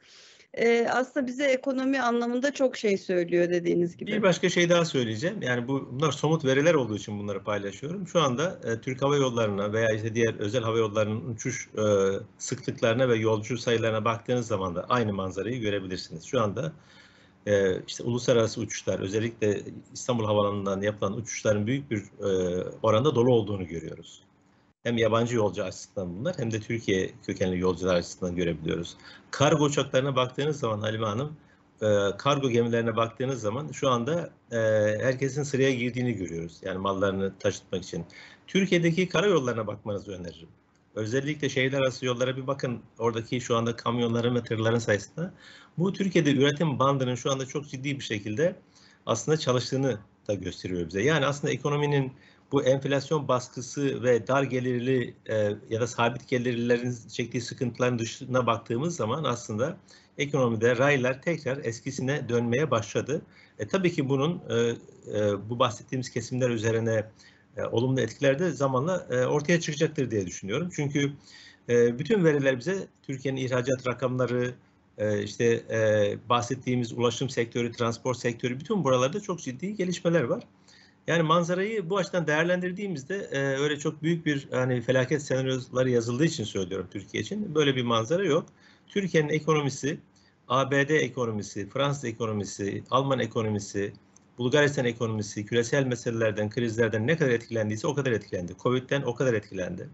[0.54, 4.12] e, aslında bize ekonomi anlamında çok şey söylüyor dediğiniz gibi.
[4.12, 5.42] Bir başka şey daha söyleyeceğim.
[5.42, 8.08] Yani bu bunlar somut veriler olduğu için bunları paylaşıyorum.
[8.08, 11.84] Şu anda e, Türk Hava Yolları'na veya işte diğer özel hava yollarının uçuş e,
[12.38, 16.24] sıklıklarına ve yolcu sayılarına baktığınız zaman da aynı manzarayı görebilirsiniz.
[16.26, 16.72] Şu anda
[17.46, 19.62] e, işte uluslararası uçuşlar özellikle
[19.94, 24.24] İstanbul Havaalanı'ndan yapılan uçuşların büyük bir e, oranda dolu olduğunu görüyoruz
[24.84, 28.98] hem yabancı yolcu açısından bunlar hem de Türkiye kökenli yolcular açısından görebiliyoruz.
[29.32, 31.38] Kargo uçaklarına baktığınız zaman Halime Hanım,
[31.82, 34.58] e, kargo gemilerine baktığınız zaman şu anda e,
[35.02, 36.58] herkesin sıraya girdiğini görüyoruz.
[36.62, 38.06] Yani mallarını taşıtmak için.
[38.48, 40.50] Türkiye'deki karayollarına bakmanızı öneririm.
[40.96, 42.82] Özellikle şehirler arası yollara bir bakın.
[43.00, 45.34] Oradaki şu anda kamyonların ve tırların sayısında.
[45.78, 48.56] Bu Türkiye'de üretim bandının şu anda çok ciddi bir şekilde
[49.06, 51.02] aslında çalıştığını da gösteriyor bize.
[51.02, 52.14] Yani aslında ekonominin
[52.52, 55.36] bu enflasyon baskısı ve dar gelirli e,
[55.70, 59.78] ya da sabit gelirlilerin çektiği sıkıntıların dışına baktığımız zaman aslında
[60.18, 63.22] ekonomide raylar tekrar eskisine dönmeye başladı.
[63.60, 64.56] E, tabii ki bunun e,
[65.20, 67.10] e, bu bahsettiğimiz kesimler üzerine
[67.58, 70.70] e, olumlu etkiler de zamanla e, ortaya çıkacaktır diye düşünüyorum.
[70.76, 71.12] Çünkü
[71.70, 74.54] e, bütün veriler bize Türkiye'nin ihracat rakamları,
[74.98, 80.44] e, işte e, bahsettiğimiz ulaşım sektörü, transport sektörü bütün buralarda çok ciddi gelişmeler var.
[81.08, 86.44] Yani manzarayı bu açıdan değerlendirdiğimizde e, öyle çok büyük bir hani felaket senaryoları yazıldığı için
[86.44, 87.56] söylüyorum Türkiye için.
[87.56, 88.46] Böyle bir manzara yok.
[88.88, 90.00] Türkiye'nin ekonomisi,
[90.48, 93.94] ABD ekonomisi, Fransız ekonomisi, Alman ekonomisi,
[94.38, 98.54] Bulgaristan ekonomisi küresel meselelerden, krizlerden ne kadar etkilendiyse o kadar etkilendi.
[98.64, 99.90] Covid'den o kadar etkilendi.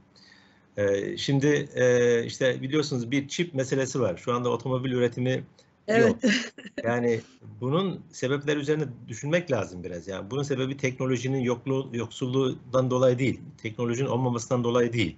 [0.77, 4.17] Ee, şimdi e, işte biliyorsunuz bir çip meselesi var.
[4.17, 5.43] Şu anda otomobil üretimi
[5.88, 6.23] Evet.
[6.23, 6.34] yok.
[6.84, 7.21] Yani
[7.62, 10.08] bunun sebepleri üzerine düşünmek lazım biraz.
[10.08, 13.39] Yani bunun sebebi teknolojinin yokluğu, yoksulluğundan dolayı değil.
[13.58, 15.15] Teknolojinin olmamasından dolayı değil.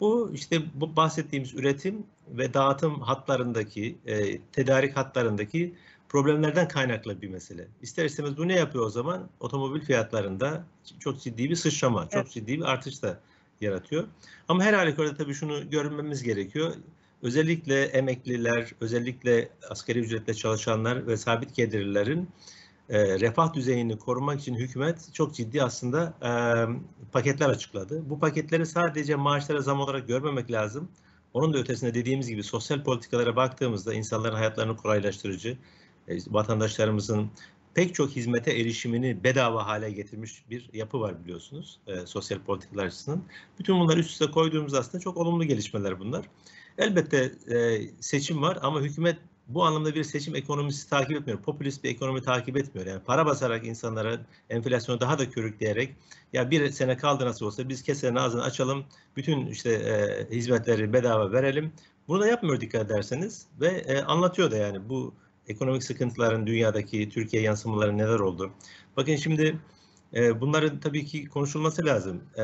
[0.00, 5.74] Bu işte bu bahsettiğimiz üretim ve dağıtım hatlarındaki, e, tedarik hatlarındaki
[6.08, 7.68] problemlerden kaynaklı bir mesele.
[7.82, 9.28] İster istemez bu ne yapıyor o zaman?
[9.40, 10.64] Otomobil fiyatlarında
[11.00, 12.30] çok ciddi bir sıçrama, çok Evet.
[12.30, 13.20] ciddi bir artış da
[13.60, 14.04] yaratıyor.
[14.48, 16.74] Ama her halükarda tabii şunu görmemiz gerekiyor.
[17.22, 22.28] Özellikle emekliler, özellikle asgari ücretle çalışanlar ve sabit gelirlilerin
[22.88, 26.32] e, refah düzeyini korumak için hükümet çok ciddi aslında e,
[27.12, 28.10] paketler açıkladı.
[28.10, 30.88] Bu paketleri sadece maaşlara zam olarak görmemek lazım.
[31.34, 35.58] Onun da ötesinde dediğimiz gibi sosyal politikalara baktığımızda insanların hayatlarını kolaylaştırıcı,
[36.08, 37.30] e, vatandaşlarımızın
[37.74, 43.22] pek çok hizmete erişimini bedava hale getirmiş bir yapı var biliyorsunuz e, sosyal politikalar açısından.
[43.58, 46.26] Bütün bunları üst üste koyduğumuz aslında çok olumlu gelişmeler bunlar.
[46.78, 51.42] Elbette e, seçim var ama hükümet bu anlamda bir seçim ekonomisi takip etmiyor.
[51.42, 52.86] Popülist bir ekonomi takip etmiyor.
[52.86, 55.94] Yani para basarak insanlara enflasyonu daha da körükleyerek
[56.32, 58.84] ya bir sene kaldı nasıl olsa biz kesenin ağzını açalım.
[59.16, 61.72] Bütün işte e, hizmetleri bedava verelim.
[62.08, 65.14] Bunu da yapmıyor dikkat ederseniz ve e, anlatıyor da yani bu
[65.48, 68.52] ekonomik sıkıntıların dünyadaki Türkiye yansımaları neler oldu.
[68.96, 69.58] Bakın şimdi
[70.14, 72.22] e, bunların tabii ki konuşulması lazım.
[72.38, 72.42] E,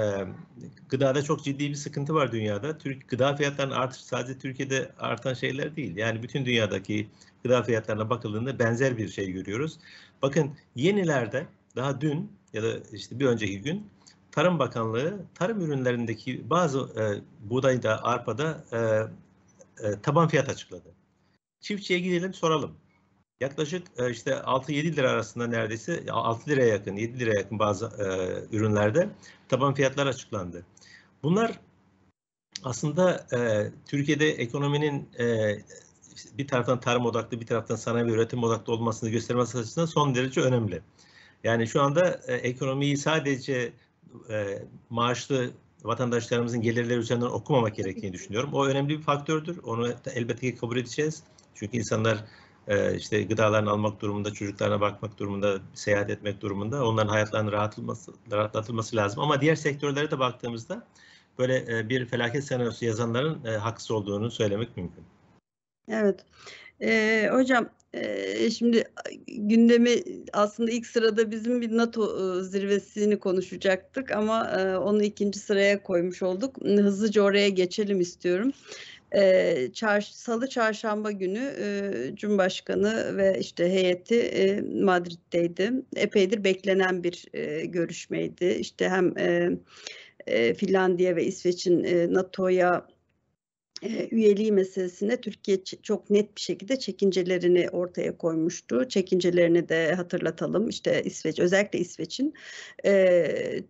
[0.89, 2.79] gıdada çok ciddi bir sıkıntı var dünyada.
[2.79, 5.97] Türk gıda fiyatlarının artışı sadece Türkiye'de artan şeyler değil.
[5.97, 7.09] Yani bütün dünyadaki
[7.43, 9.79] gıda fiyatlarına bakıldığında benzer bir şey görüyoruz.
[10.23, 13.91] Bakın yenilerde daha dün ya da işte bir önceki gün
[14.33, 17.05] Tarım Bakanlığı tarım ürünlerindeki bazı e,
[17.51, 18.79] buğdayda, arpada e,
[19.89, 20.95] e, taban fiyat açıkladı.
[21.61, 22.77] Çiftçiye gidelim soralım.
[23.41, 28.57] Yaklaşık e, işte 6-7 lira arasında neredeyse 6 liraya yakın, 7 liraya yakın bazı e,
[28.57, 29.09] ürünlerde
[29.49, 30.67] taban fiyatlar açıklandı.
[31.23, 31.61] Bunlar
[32.65, 35.09] aslında e, Türkiye'de ekonominin
[36.39, 40.41] bir taraftan tarım odaklı, bir taraftan sanayi ve üretim odaklı olmasını göstermesi açısından son derece
[40.41, 40.83] önemli.
[41.45, 43.73] Yani şu anda ekonomiyi sadece
[44.91, 45.51] maaşlı
[45.85, 48.51] vatandaşlarımızın gelirleri üzerinden okumamak gerektiğini düşünüyorum.
[48.53, 49.59] O önemli bir faktördür.
[49.65, 51.23] Onu elbette ki kabul edeceğiz.
[51.55, 52.25] Çünkü insanlar
[52.69, 58.97] e, işte gıdalarını almak durumunda, çocuklarına bakmak durumunda, seyahat etmek durumunda onların hayatlarını rahatlatılması, rahatlatılması
[58.97, 59.21] lazım.
[59.21, 60.87] Ama diğer sektörlere de baktığımızda
[61.39, 65.05] böyle e, bir felaket senaryosu yazanların e, haksız olduğunu söylemek mümkün.
[65.89, 66.25] Evet.
[66.81, 68.85] Ee, hocam e, şimdi
[69.27, 69.91] gündemi
[70.33, 74.51] aslında ilk sırada bizim bir NATO zirvesini konuşacaktık ama
[74.85, 76.57] onu ikinci sıraya koymuş olduk.
[76.63, 78.53] Hızlıca oraya geçelim istiyorum.
[79.15, 85.73] E, çarş, Salı çarşamba günü e, Cumhurbaşkanı ve işte heyeti e, Madrid'deydi.
[85.97, 88.47] Epeydir beklenen bir e, görüşmeydi.
[88.47, 89.51] İşte hem e,
[90.27, 92.87] e, Finlandiya ve İsveç'in e, NATO'ya
[94.11, 98.89] üyeliği meselesine Türkiye çok net bir şekilde çekincelerini ortaya koymuştu.
[98.89, 100.69] Çekincelerini de hatırlatalım.
[100.69, 102.35] İşte İsveç, özellikle İsveç'in
[102.85, 103.63] e,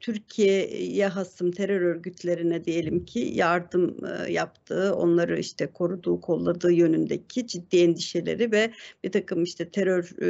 [0.00, 7.76] Türkiye'ye hasım terör örgütlerine diyelim ki yardım e, yaptığı, onları işte koruduğu, kolladığı yönündeki ciddi
[7.76, 8.70] endişeleri ve
[9.04, 10.24] bir takım işte terör e,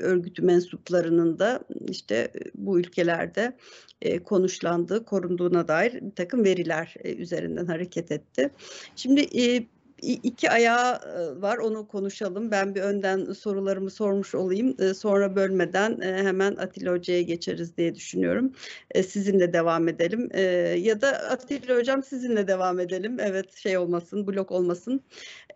[0.00, 3.56] örgütü mensuplarının da işte bu ülkelerde
[4.02, 8.50] e, konuşlandığı, korunduğuna dair bir takım veriler e, üzerinden hareket etti.
[8.96, 9.66] Şimdi e,
[10.02, 11.00] iki ayağı
[11.42, 12.50] var onu konuşalım.
[12.50, 14.94] Ben bir önden sorularımı sormuş olayım.
[14.94, 18.52] Sonra bölmeden hemen Atilla Hoca'ya geçeriz diye düşünüyorum.
[18.94, 20.28] Sizinle devam edelim.
[20.84, 23.16] Ya da Atilla Hocam sizinle devam edelim.
[23.20, 25.00] Evet şey olmasın, blok olmasın.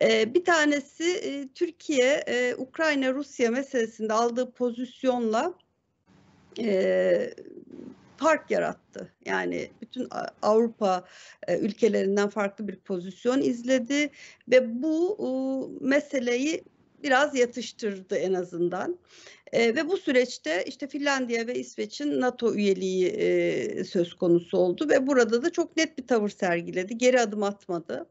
[0.03, 2.23] Bir tanesi Türkiye,
[2.57, 5.53] Ukrayna-Rusya meselesinde aldığı pozisyonla
[8.17, 9.13] fark yarattı.
[9.25, 10.07] Yani bütün
[10.41, 11.05] Avrupa
[11.47, 14.09] e, ülkelerinden farklı bir pozisyon izledi
[14.51, 16.63] ve bu meseleyi
[17.03, 18.99] biraz yatıştırdı en azından.
[19.53, 25.07] E, ve bu süreçte işte Finlandiya ve İsveç'in NATO üyeliği e, söz konusu oldu ve
[25.07, 26.97] burada da çok net bir tavır sergiledi.
[26.97, 28.09] Geri adım atmadı.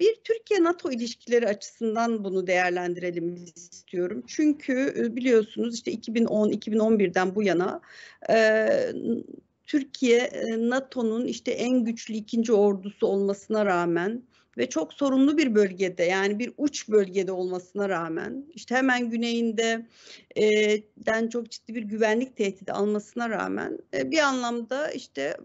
[0.00, 4.24] Bir Türkiye-NATO ilişkileri açısından bunu değerlendirelim istiyorum.
[4.26, 7.80] Çünkü biliyorsunuz işte 2010-2011'den bu yana
[9.66, 14.22] Türkiye NATO'nun işte en güçlü ikinci ordusu olmasına rağmen
[14.60, 19.86] ve çok sorunlu bir bölgede yani bir uç bölgede olmasına rağmen işte hemen güneyinde
[20.36, 20.42] e,
[20.96, 25.36] den çok ciddi bir güvenlik tehdidi almasına rağmen e, bir anlamda işte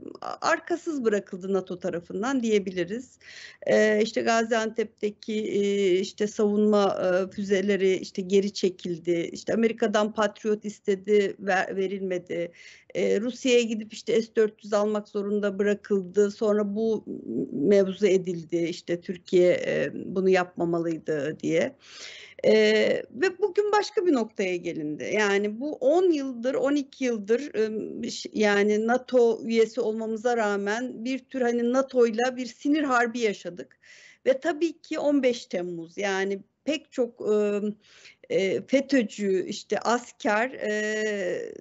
[0.41, 3.19] arkasız bırakıldı NATO tarafından diyebiliriz.
[3.67, 9.29] E, işte Gaziantep'teki e, işte savunma e, füzeleri işte geri çekildi.
[9.31, 12.51] İşte Amerika'dan Patriot istedi ver, verilmedi.
[12.95, 16.31] E, Rusya'ya gidip işte S-400 almak zorunda bırakıldı.
[16.31, 17.05] Sonra bu
[17.51, 18.57] mevzu edildi.
[18.57, 21.75] İşte Türkiye e, bunu yapmamalıydı diye.
[22.45, 25.11] Ee, ve bugün başka bir noktaya gelindi.
[25.13, 27.51] Yani bu 10 yıldır, 12 yıldır
[28.33, 33.79] yani NATO üyesi olmamıza rağmen bir tür hani NATO ile bir sinir harbi yaşadık.
[34.25, 37.21] Ve tabii ki 15 Temmuz yani pek çok
[38.29, 41.53] e, FETÖ'cü, işte asker e,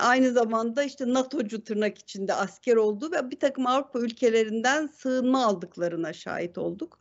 [0.00, 6.12] aynı zamanda işte NATO'cu tırnak içinde asker olduğu ve bir takım Avrupa ülkelerinden sığınma aldıklarına
[6.12, 7.00] şahit olduk.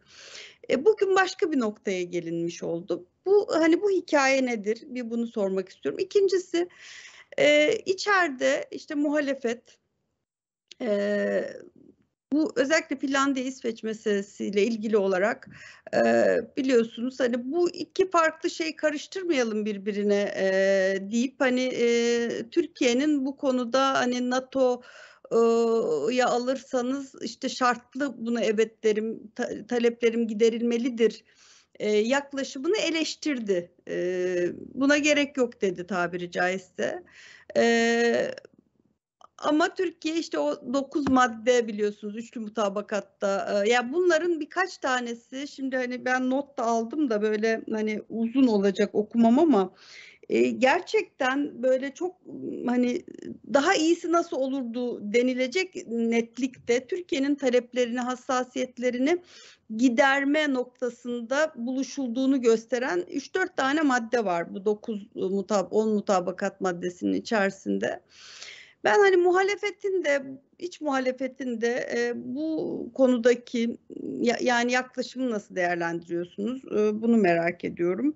[0.69, 3.06] E, bugün başka bir noktaya gelinmiş oldu.
[3.26, 4.84] Bu hani bu hikaye nedir?
[4.86, 6.00] Bir bunu sormak istiyorum.
[6.00, 6.69] İkincisi
[7.38, 9.78] e, içeride işte muhalefet
[10.82, 11.50] e,
[12.34, 15.48] bu özellikle Finlandiya İsveç meselesiyle ilgili olarak
[15.96, 16.00] e,
[16.58, 23.94] biliyorsunuz hani bu iki farklı şey karıştırmayalım birbirine e, deyip hani e, Türkiye'nin bu konuda
[23.94, 24.82] hani NATO
[26.12, 31.24] ya alırsanız işte şartlı buna evet derim ta, taleplerim giderilmelidir
[31.80, 33.72] e, yaklaşımını eleştirdi.
[33.89, 33.96] E,
[34.74, 37.04] buna gerek yok dedi tabiri caizse.
[37.58, 38.32] E,
[39.41, 43.63] ama Türkiye işte o dokuz madde biliyorsunuz üçlü mutabakatta.
[43.65, 48.47] E, ya bunların birkaç tanesi şimdi hani ben not da aldım da böyle hani uzun
[48.47, 49.73] olacak okumam ama
[50.30, 52.15] e, gerçekten böyle çok
[52.67, 53.02] hani
[53.54, 59.17] daha iyisi nasıl olurdu denilecek netlikte Türkiye'nin taleplerini, hassasiyetlerini
[59.78, 68.02] giderme noktasında buluşulduğunu gösteren 3-4 tane madde var bu 9 mutab 10 mutabakat maddesinin içerisinde.
[68.84, 70.24] Ben hani muhalefetin de
[70.60, 73.78] iç muhalefetin de e, bu konudaki
[74.22, 76.65] ya, yani yaklaşımı nasıl değerlendiriyorsunuz?
[76.65, 78.15] E, bunu merak ediyorum.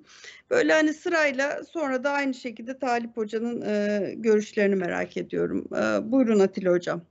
[0.49, 5.67] Böyle hani sırayla sonra da aynı şekilde Talip Hoca'nın e, görüşlerini merak ediyorum.
[5.75, 7.01] E, buyurun Atilla Hocam.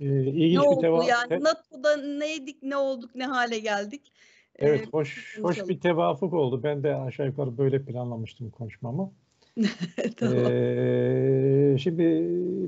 [0.00, 1.44] Ee, ilginç ne bir oldu teva- yani?
[1.44, 4.12] NATO'da neydik, ne olduk, ne hale geldik?
[4.58, 6.62] Evet, ee, hoş hoş bir tevafuk oldu.
[6.62, 9.12] Ben de aşağı yukarı böyle planlamıştım konuşmamı.
[10.16, 10.36] tamam.
[10.36, 12.02] Ee, şimdi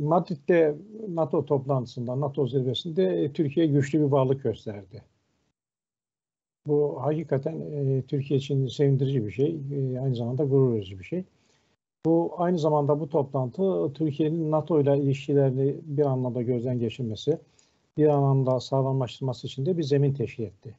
[0.01, 0.75] Madrid'de
[1.09, 5.03] NATO toplantısında, NATO zirvesinde Türkiye güçlü bir varlık gösterdi.
[6.67, 11.25] Bu hakikaten e, Türkiye için sevindirici bir şey, e, aynı zamanda gurur verici bir şey.
[12.05, 17.39] Bu aynı zamanda bu toplantı Türkiye'nin NATO ile ilişkilerini bir anlamda gözden geçirmesi,
[17.97, 20.77] bir anlamda sağlamlaştırması için de bir zemin teşkil etti.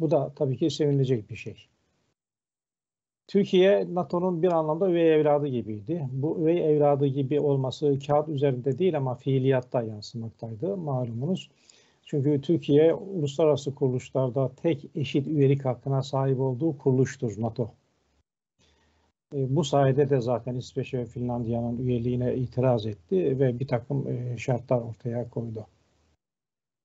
[0.00, 1.68] Bu da tabii ki sevinilecek bir şey.
[3.30, 6.08] Türkiye NATO'nun bir anlamda üvey evladı gibiydi.
[6.12, 11.50] Bu üvey evladı gibi olması kağıt üzerinde değil ama fiiliyatta yansımaktaydı malumunuz.
[12.04, 17.70] Çünkü Türkiye uluslararası kuruluşlarda tek eşit üyelik hakkına sahip olduğu kuruluştur NATO.
[19.34, 24.38] E, bu sayede de zaten İsveç ve Finlandiya'nın üyeliğine itiraz etti ve bir takım e,
[24.38, 25.66] şartlar ortaya koydu.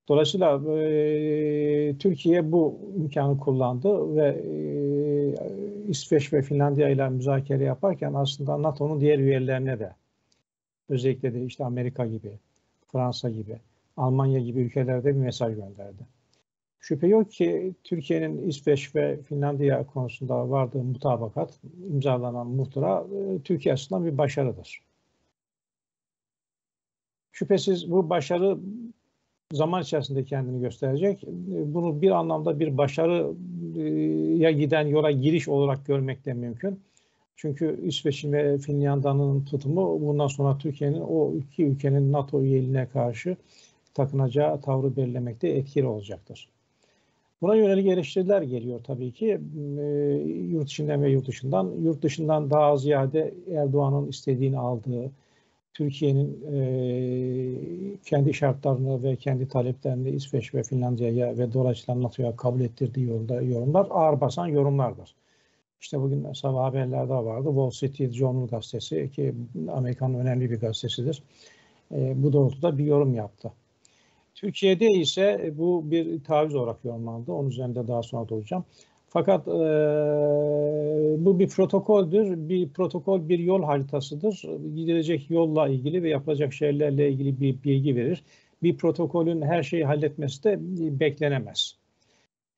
[0.07, 8.61] Dolayısıyla e, Türkiye bu imkanı kullandı ve e, İsveç ve Finlandiya ile müzakere yaparken aslında
[8.61, 9.93] NATO'nun diğer üyelerine de
[10.89, 12.31] özellikle de işte Amerika gibi,
[12.91, 13.57] Fransa gibi,
[13.97, 16.03] Almanya gibi ülkelerde bir mesaj gönderdi.
[16.79, 21.59] Şüphe yok ki Türkiye'nin İsveç ve Finlandiya konusunda vardığı mutabakat,
[21.91, 24.81] imzalanan muhtıra e, Türkiye açısından bir başarıdır.
[27.31, 28.57] Şüphesiz bu başarı
[29.55, 31.23] zaman içerisinde kendini gösterecek.
[31.47, 36.79] Bunu bir anlamda bir başarıya giden yola giriş olarak görmek de mümkün.
[37.35, 43.35] Çünkü İsveç'in ve Finlandiya'nın tutumu bundan sonra Türkiye'nin o iki ülkenin NATO üyeliğine karşı
[43.93, 46.49] takınacağı tavrı belirlemekte etkili olacaktır.
[47.41, 49.39] Buna yönelik eleştiriler geliyor tabii ki
[49.79, 49.83] e,
[50.49, 51.71] yurt içinden ve yurt dışından.
[51.83, 55.11] Yurt dışından daha ziyade Erdoğan'ın istediğini aldığı,
[55.75, 63.07] Türkiye'nin e, kendi şartlarını ve kendi taleplerini İsveç ve Finlandiya'ya ve dolayısıyla NATO'ya kabul ettirdiği
[63.07, 65.15] yolda yorumlar ağır basan yorumlardır.
[65.81, 67.47] İşte bugün sabah haberlerde vardı.
[67.47, 69.35] Wall Street Journal gazetesi ki
[69.71, 71.23] Amerika'nın önemli bir gazetesidir.
[71.91, 73.51] E, bu doğrultuda bir yorum yaptı.
[74.35, 77.31] Türkiye'de ise bu bir taviz olarak yorumlandı.
[77.31, 78.65] Onun üzerinde daha sonra duracağım.
[79.15, 79.51] Fakat e,
[81.25, 82.49] bu bir protokoldür.
[82.49, 84.41] Bir protokol bir yol haritasıdır.
[84.75, 88.23] Gidilecek yolla ilgili ve yapılacak şeylerle ilgili bir bilgi verir.
[88.63, 90.59] Bir protokolün her şeyi halletmesi de
[90.99, 91.77] beklenemez.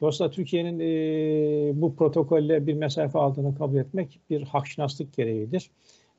[0.01, 5.71] Dolayısıyla Türkiye'nin e, bu protokolle bir mesafe aldığını kabul etmek bir hakşinaslık gereğidir.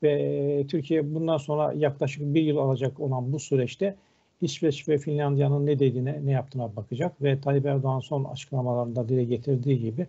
[0.03, 3.97] Ve Türkiye bundan sonra yaklaşık bir yıl alacak olan bu süreçte
[4.41, 9.81] İsveç ve Finlandiya'nın ne dediğine, ne yaptığına bakacak ve Tayyip Erdoğan son açıklamalarında dile getirdiği
[9.81, 10.07] gibi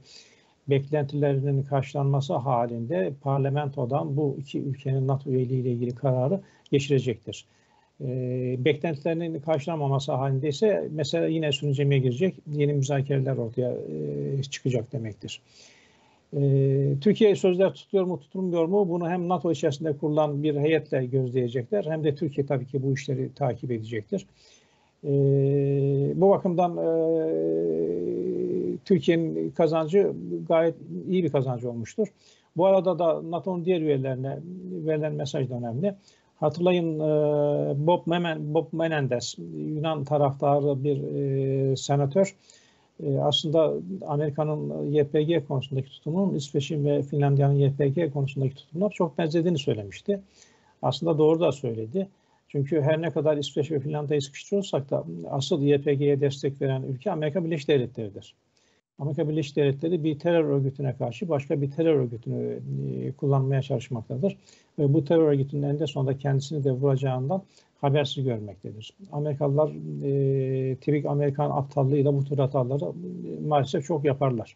[0.70, 7.46] beklentilerinin karşılanması halinde parlamentodan bu iki ülkenin NATO üyeliği ile ilgili kararı geçirecektir.
[8.02, 8.06] E,
[8.66, 15.42] beklentilerinin karşılanmaması halinde ise mesela yine sürüncemeye girecek, yeni müzakereler ortaya e, çıkacak demektir.
[16.34, 16.40] E,
[17.02, 22.04] Türkiye sözler tutuyor mu tutulmuyor mu bunu hem NATO içerisinde kurulan bir heyetle gözleyecekler hem
[22.04, 24.26] de Türkiye tabii ki bu işleri takip edecektir.
[25.04, 25.10] E,
[26.16, 26.90] bu bakımdan e,
[28.86, 30.14] Türkiye'nin kazancı
[30.48, 30.76] gayet
[31.08, 32.08] iyi bir kazancı olmuştur.
[32.58, 34.40] Bu arada da NATO'nun diğer üyelerine
[34.72, 35.96] verilen mesaj da önemli.
[36.40, 37.88] Hatırlayın e,
[38.54, 42.36] Bob Menendez, Yunan taraftarı bir e, senatör.
[43.04, 43.74] E, aslında
[44.08, 50.22] Amerika'nın YPG konusundaki tutumunun İsveç'in ve Finlandiya'nın YPG konusundaki tutumuna çok benzediğini söylemişti.
[50.82, 52.08] Aslında doğru da söyledi.
[52.48, 57.46] Çünkü her ne kadar İsveç ve Finlandiya'yı sıkıştırırsak da asıl YPG'ye destek veren ülke Amerika
[57.46, 58.36] Birleşik Devletleri'dir.
[59.00, 62.60] Amerika Birleşik Devletleri bir terör örgütüne karşı başka bir terör örgütünü
[63.04, 64.38] e, kullanmaya çalışmaktadır.
[64.80, 67.42] Ve bu terör örgütünün eninde sonunda kendisini de vuracağından
[67.82, 68.94] habersiz görmektedir.
[69.12, 69.70] Amerikalılar
[70.04, 74.56] e, tipik Amerikan aptallığıyla bu tür hataları e, maalesef çok yaparlar.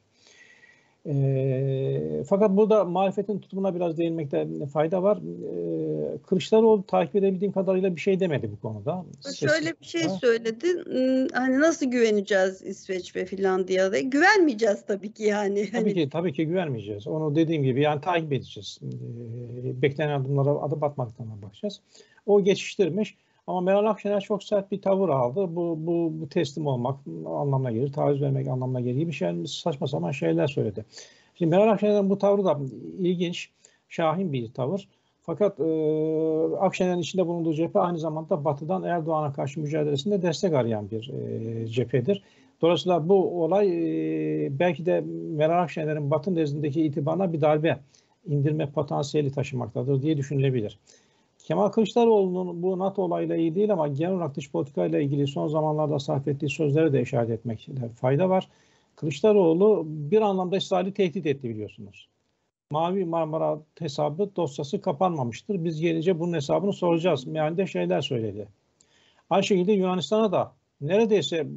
[1.05, 5.17] E, fakat burada marifetin tutumuna biraz değinmekte fayda var.
[5.17, 9.05] E, Kılıçdaroğlu takip edebildiğim kadarıyla bir şey demedi bu konuda.
[9.35, 10.67] Şöyle bir şey söyledi.
[10.85, 13.99] Hmm, hani nasıl güveneceğiz İsveç ve Finlandiya'da?
[13.99, 15.71] Güvenmeyeceğiz tabii ki yani.
[15.71, 15.93] Tabii hani...
[15.93, 17.07] ki tabii ki güvenmeyeceğiz.
[17.07, 18.79] Onu dediğim gibi yani takip edeceğiz.
[18.83, 21.79] E, beklenen adımlara adım atmaktan bakacağız.
[22.25, 23.15] O geçiştirmiş.
[23.47, 25.55] Ama Meral Akşener çok sert bir tavır aldı.
[25.55, 30.11] Bu, bu, bu teslim olmak anlamına gelir, taviz vermek anlamına gelir bir şey saçma sapan
[30.11, 30.85] şeyler söyledi.
[31.35, 32.59] Şimdi Meral Akşener'in bu tavrı da
[32.99, 33.49] ilginç,
[33.89, 34.87] şahin bir tavır.
[35.21, 35.63] Fakat e,
[36.59, 42.23] Akşener'in içinde bulunduğu cephe aynı zamanda Batı'dan Erdoğan'a karşı mücadelesinde destek arayan bir e, cephedir.
[42.61, 43.67] Dolayısıyla bu olay
[44.45, 45.03] e, belki de
[45.37, 47.79] Meral Akşener'in Batı nezdindeki itibarına bir darbe
[48.25, 50.79] indirme potansiyeli taşımaktadır diye düşünülebilir.
[51.43, 55.99] Kemal Kılıçdaroğlu'nun bu NATO olayla iyi değil ama genel olarak dış politikayla ilgili son zamanlarda
[55.99, 58.49] sarf ettiği sözlere de işaret etmekte fayda var.
[58.95, 62.07] Kılıçdaroğlu bir anlamda İsrail'i tehdit etti biliyorsunuz.
[62.71, 65.63] Mavi Marmara hesabı dosyası kapanmamıştır.
[65.63, 67.27] Biz gelince bunun hesabını soracağız.
[67.27, 68.47] Yani de şeyler söyledi.
[69.29, 71.47] Aynı şekilde Yunanistan'a da neredeyse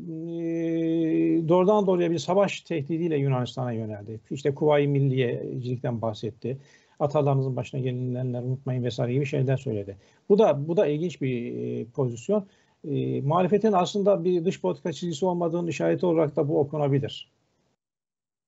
[1.48, 4.20] doğrudan doğruya bir savaş tehdidiyle Yunanistan'a yöneldi.
[4.30, 6.58] İşte Kuvayi Milliyecilikten bahsetti
[7.00, 9.96] atalarınızın başına gelinenler unutmayın vesaire gibi şeyler söyledi.
[10.28, 12.46] Bu da bu da ilginç bir e, pozisyon.
[12.88, 17.30] E, muhalefetin aslında bir dış politika çizgisi olmadığının işareti olarak da bu okunabilir.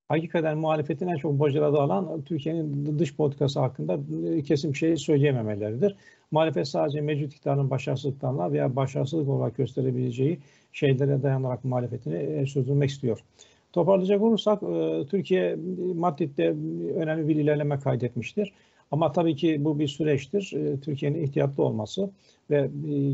[0.08, 5.96] Hakikaten muhalefetin en çok bocaladığı alan Türkiye'nin dış politikası hakkında e, kesin bir şey söyleyememeleridir.
[6.30, 10.38] Muhalefet sadece mevcut iktidarın başarısızlıklarına veya başarısızlık olarak gösterebileceği
[10.72, 13.24] şeylere dayanarak muhalefetini e, sürdürmek istiyor.
[13.72, 15.56] Toparlayacak olursak e, Türkiye
[15.94, 16.48] Madrid'de
[16.94, 18.52] önemli bir ilerleme kaydetmiştir.
[18.90, 20.52] Ama tabii ki bu bir süreçtir.
[20.52, 22.10] E, Türkiye'nin ihtiyatlı olması
[22.50, 22.68] ve e,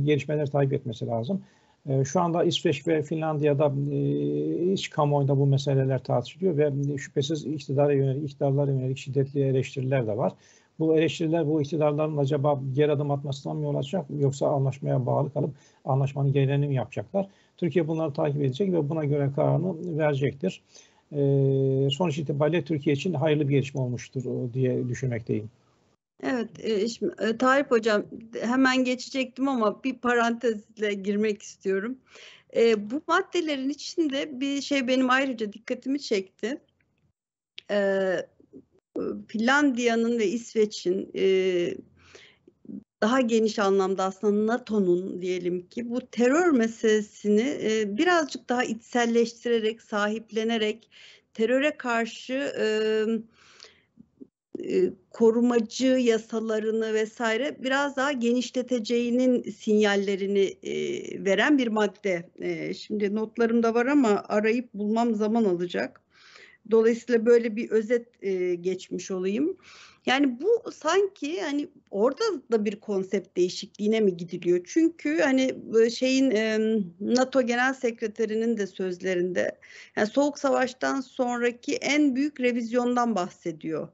[0.04, 1.42] gelişmeleri takip etmesi lazım.
[2.04, 3.72] Şu anda İsveç ve Finlandiya'da
[4.72, 10.32] iç kamuoyunda bu meseleler tartışılıyor ve şüphesiz iktidara yönelik, iktidarlara yönelik şiddetli eleştiriler de var.
[10.78, 15.50] Bu eleştiriler bu iktidarların acaba geri adım atmasından mı yol açacak yoksa anlaşmaya bağlı kalıp
[15.84, 17.28] anlaşmanın gerilerini mi yapacaklar?
[17.56, 20.62] Türkiye bunları takip edecek ve buna göre kararını verecektir.
[21.12, 25.50] Ee, sonuç itibariyle Türkiye için hayırlı bir gelişme olmuştur diye düşünmekteyim.
[26.22, 28.04] Evet, e, şimdi, e, Tarık Hocam
[28.42, 31.98] hemen geçecektim ama bir parantezle girmek istiyorum.
[32.56, 36.60] E, bu maddelerin içinde bir şey benim ayrıca dikkatimi çekti.
[37.70, 38.16] E,
[39.28, 41.74] Finlandiya'nın ve İsveç'in e,
[43.02, 50.90] daha geniş anlamda aslında NATO'nun diyelim ki bu terör meselesini e, birazcık daha içselleştirerek, sahiplenerek
[51.34, 52.66] teröre karşı e,
[54.64, 60.74] e, korumacı yasalarını vesaire biraz daha genişleteceğinin sinyallerini e,
[61.24, 62.30] veren bir madde.
[62.38, 66.03] E, şimdi notlarımda var ama arayıp bulmam zaman alacak.
[66.70, 69.56] Dolayısıyla böyle bir özet e, geçmiş olayım.
[70.06, 74.60] Yani bu sanki hani orada da bir konsept değişikliğine mi gidiliyor?
[74.64, 75.54] Çünkü hani
[75.90, 76.30] şeyin
[77.00, 79.58] NATO Genel Sekreterinin de sözlerinde
[79.96, 83.88] yani Soğuk Savaş'tan sonraki en büyük revizyondan bahsediyor.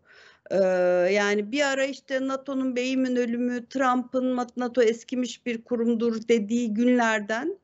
[1.11, 7.59] yani bir ara işte NATO'nun beyimin ölümü, Trump'ın NATO eskimiş bir kurumdur dediği günlerden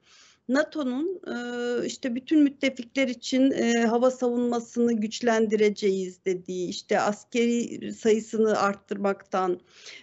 [0.48, 9.60] NATO'nun e, işte bütün müttefikler için e, hava savunmasını güçlendireceğiz dediği, işte askeri sayısını arttırmaktan,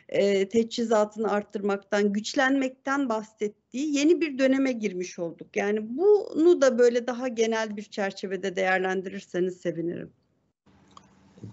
[0.09, 5.55] e, teçhizatını arttırmaktan, güçlenmekten bahsettiği yeni bir döneme girmiş olduk.
[5.55, 10.11] Yani bunu da böyle daha genel bir çerçevede değerlendirirseniz sevinirim.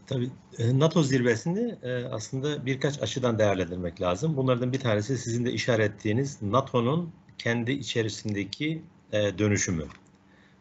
[0.07, 0.31] Tabii
[0.73, 1.77] NATO zirvesini
[2.11, 4.37] aslında birkaç açıdan değerlendirmek lazım.
[4.37, 8.83] Bunlardan bir tanesi sizin de işaret ettiğiniz NATO'nun kendi içerisindeki
[9.13, 9.87] e, dönüşümü.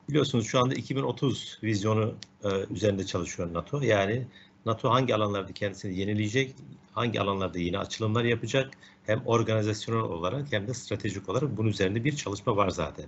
[0.09, 3.81] Biliyorsunuz şu anda 2030 vizyonu e, üzerinde çalışıyor NATO.
[3.81, 4.27] Yani
[4.65, 6.55] NATO hangi alanlarda kendisini yenileyecek,
[6.91, 8.71] hangi alanlarda yeni açılımlar yapacak
[9.05, 13.05] hem organizasyonel olarak hem de stratejik olarak bunun üzerinde bir çalışma var zaten.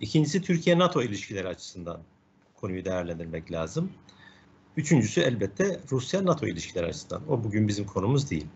[0.00, 2.00] İkincisi Türkiye-NATO ilişkileri açısından
[2.54, 3.92] konuyu değerlendirmek lazım.
[4.76, 7.22] Üçüncüsü elbette Rusya-NATO ilişkileri açısından.
[7.28, 8.46] O bugün bizim konumuz değil.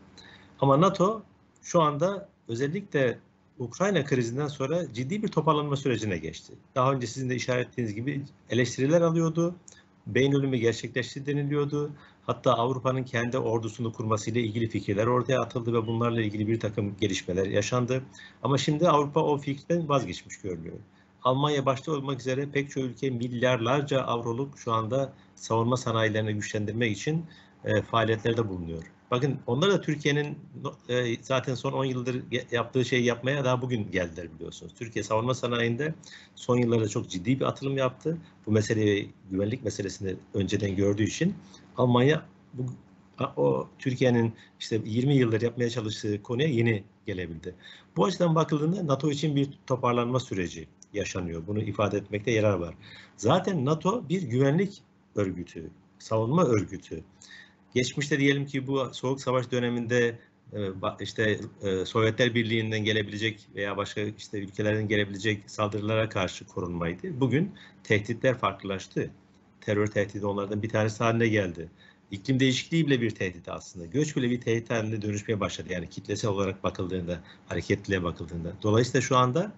[0.61, 1.23] Ama NATO
[1.63, 3.19] şu anda özellikle
[3.59, 6.53] Ukrayna krizinden sonra ciddi bir toparlanma sürecine geçti.
[6.75, 9.55] Daha önce sizin de işaret ettiğiniz gibi eleştiriler alıyordu.
[10.07, 11.91] Beyin ölümü gerçekleşti deniliyordu.
[12.27, 17.47] Hatta Avrupa'nın kendi ordusunu kurmasıyla ilgili fikirler ortaya atıldı ve bunlarla ilgili bir takım gelişmeler
[17.47, 18.03] yaşandı.
[18.43, 20.77] Ama şimdi Avrupa o fikirden vazgeçmiş görünüyor.
[21.23, 27.27] Almanya başta olmak üzere pek çok ülke milyarlarca avroluk şu anda savunma sanayilerini güçlendirmek için
[27.65, 28.83] e, faaliyetlerde bulunuyor.
[29.11, 30.39] Bakın onlar da Türkiye'nin
[30.89, 34.75] e, zaten son 10 yıldır yaptığı şeyi yapmaya daha bugün geldiler biliyorsunuz.
[34.79, 35.95] Türkiye savunma sanayinde
[36.35, 38.19] son yıllarda çok ciddi bir atılım yaptı.
[38.47, 41.35] Bu meseleyi güvenlik meselesini önceden gördüğü için
[41.77, 42.67] Almanya bu
[43.37, 47.55] o Türkiye'nin işte 20 yıldır yapmaya çalıştığı konuya yeni gelebildi.
[47.97, 51.43] Bu açıdan bakıldığında NATO için bir toparlanma süreci yaşanıyor.
[51.47, 52.75] Bunu ifade etmekte yarar var.
[53.17, 54.83] Zaten NATO bir güvenlik
[55.17, 57.05] örgütü, savunma örgütü.
[57.75, 60.19] Geçmişte diyelim ki bu Soğuk Savaş döneminde
[60.53, 60.59] e,
[61.01, 67.21] işte e, Sovyetler Birliği'nden gelebilecek veya başka işte ülkelerden gelebilecek saldırılara karşı korunmaydı.
[67.21, 67.55] Bugün
[67.85, 69.11] tehditler farklılaştı.
[69.61, 71.69] Terör tehdidi onlardan bir tanesi haline geldi.
[72.11, 73.87] İklim değişikliği bile bir tehdit aslında.
[73.87, 75.69] Göç bile bir tehdit haline dönüşmeye başladı.
[75.73, 78.53] Yani kitlesel olarak bakıldığında, hareketliliğe bakıldığında.
[78.63, 79.53] Dolayısıyla şu anda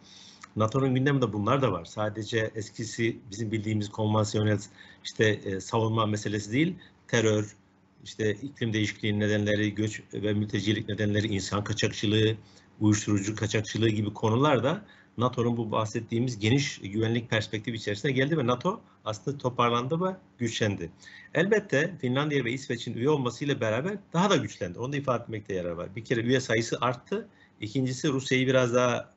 [0.56, 1.84] NATO'nun gündeminde bunlar da var.
[1.84, 4.58] Sadece eskisi bizim bildiğimiz konvansiyonel
[5.04, 6.74] işte e, savunma meselesi değil,
[7.08, 7.56] terör,
[8.04, 12.36] işte iklim değişikliğinin nedenleri, göç ve mültecilik nedenleri, insan kaçakçılığı,
[12.80, 14.84] uyuşturucu kaçakçılığı gibi konular da
[15.18, 20.90] NATO'nun bu bahsettiğimiz geniş güvenlik perspektifi içerisine geldi ve NATO aslında toparlandı ve güçlendi.
[21.34, 24.78] Elbette Finlandiya ve İsveç'in üye olmasıyla beraber daha da güçlendi.
[24.78, 25.96] Onu da ifade etmekte yarar var.
[25.96, 27.28] Bir kere üye sayısı arttı.
[27.60, 29.14] İkincisi Rusya'yı biraz daha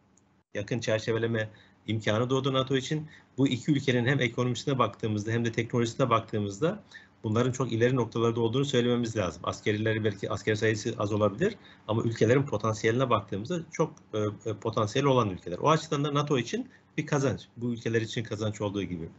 [0.53, 1.49] yakın çerçeveleme
[1.87, 3.07] imkanı doğdu NATO için.
[3.37, 6.83] Bu iki ülkenin hem ekonomisine baktığımızda hem de teknolojisine baktığımızda
[7.23, 9.41] bunların çok ileri noktalarda olduğunu söylememiz lazım.
[9.45, 11.55] Askerileri belki asker sayısı az olabilir
[11.87, 14.19] ama ülkelerin potansiyeline baktığımızda çok e,
[14.49, 15.57] e, potansiyel olan ülkeler.
[15.57, 17.41] O açıdan da NATO için bir kazanç.
[17.57, 19.09] Bu ülkeler için kazanç olduğu gibi.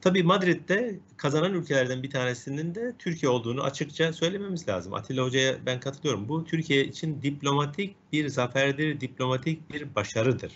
[0.00, 4.94] Tabii Madrid'de kazanan ülkelerden bir tanesinin de Türkiye olduğunu açıkça söylememiz lazım.
[4.94, 6.28] Atilla Hoca'ya ben katılıyorum.
[6.28, 10.52] Bu Türkiye için diplomatik bir zaferdir, diplomatik bir başarıdır.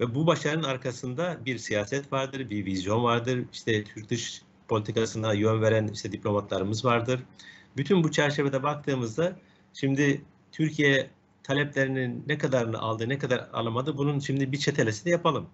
[0.00, 3.44] Ve bu başarının arkasında bir siyaset vardır, bir vizyon vardır.
[3.52, 7.20] İşte Türk dış politikasına yön veren işte diplomatlarımız vardır.
[7.76, 9.36] Bütün bu çerçevede baktığımızda
[9.74, 11.10] şimdi Türkiye
[11.42, 15.46] taleplerinin ne kadarını aldı, ne kadar alamadı bunun şimdi bir çetelesi de yapalım.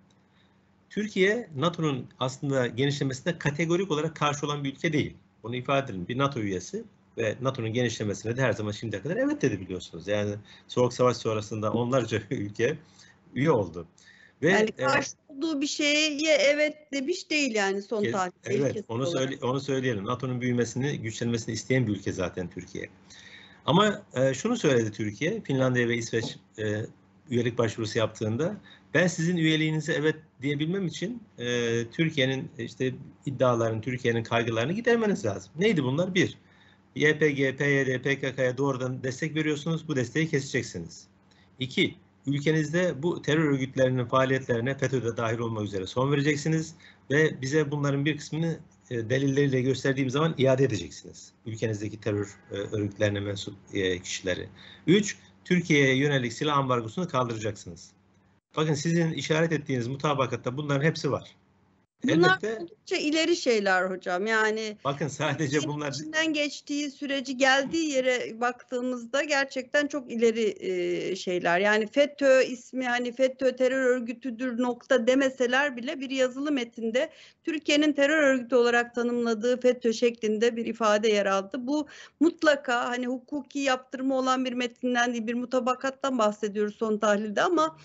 [0.90, 5.16] Türkiye NATO'nun aslında genişlemesine kategorik olarak karşı olan bir ülke değil.
[5.42, 6.08] Bunu ifade edelim.
[6.08, 6.84] Bir NATO üyesi
[7.18, 10.08] ve NATO'nun genişlemesine de her zaman şimdiye kadar evet dedi biliyorsunuz.
[10.08, 10.34] Yani
[10.68, 12.78] Soğuk Savaş sonrasında onlarca ülke
[13.34, 13.86] üye oldu.
[14.42, 18.54] Ve, yani e, karşı e, olduğu bir şeye evet demiş değil yani son kes, tarihte.
[18.54, 20.04] Evet onu, söyle, onu söyleyelim.
[20.04, 22.88] NATO'nun büyümesini, güçlenmesini isteyen bir ülke zaten Türkiye.
[23.66, 26.86] Ama e, şunu söyledi Türkiye, Finlandiya ve İsveç e,
[27.30, 28.56] üyelik başvurusu yaptığında
[28.94, 31.46] ben sizin üyeliğinize evet diyebilmem için e,
[31.90, 32.94] Türkiye'nin işte
[33.26, 35.52] iddialarını, Türkiye'nin kaygılarını gidermeniz lazım.
[35.58, 36.14] Neydi bunlar?
[36.14, 36.38] Bir,
[36.94, 39.88] YPG, PYD, PKK'ya doğrudan destek veriyorsunuz.
[39.88, 41.06] Bu desteği keseceksiniz.
[41.58, 41.96] İki,
[42.32, 46.74] ülkenizde bu terör örgütlerinin faaliyetlerine FETÖ'de dahil olmak üzere son vereceksiniz
[47.10, 48.58] ve bize bunların bir kısmını
[48.90, 51.32] e, delilleriyle gösterdiğim zaman iade edeceksiniz.
[51.46, 54.48] Ülkenizdeki terör e, örgütlerine mensup e, kişileri.
[54.86, 57.92] Üç, Türkiye'ye yönelik silah ambargosunu kaldıracaksınız.
[58.56, 61.36] Bakın sizin işaret ettiğiniz mutabakatta bunların hepsi var.
[62.04, 64.26] Bunlar Elbette, oldukça ileri şeyler hocam.
[64.26, 71.58] Yani bakın sadece bunlar içinden geçtiği süreci geldiği yere baktığımızda gerçekten çok ileri e, şeyler.
[71.58, 77.10] Yani FETÖ ismi hani FETÖ terör örgütüdür nokta demeseler bile bir yazılı metinde
[77.44, 81.56] Türkiye'nin terör örgütü olarak tanımladığı FETÖ şeklinde bir ifade yer aldı.
[81.60, 81.86] Bu
[82.20, 87.76] mutlaka hani hukuki yaptırımı olan bir metinden değil bir mutabakattan bahsediyoruz son tahlilde ama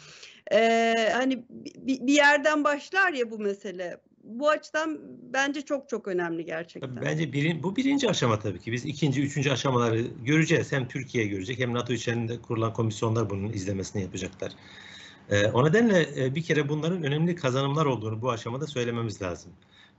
[0.51, 3.99] e, hani bir, bir yerden başlar ya bu mesele.
[4.25, 4.99] Bu açıdan
[5.33, 7.01] bence çok çok önemli gerçekten.
[7.01, 8.71] Bence birin, bu birinci aşama tabii ki.
[8.71, 10.71] Biz ikinci, üçüncü aşamaları göreceğiz.
[10.71, 14.51] Hem Türkiye görecek hem NATO içerisinde kurulan komisyonlar bunun izlemesini yapacaklar.
[15.29, 19.51] E, o nedenle e, bir kere bunların önemli kazanımlar olduğunu bu aşamada söylememiz lazım.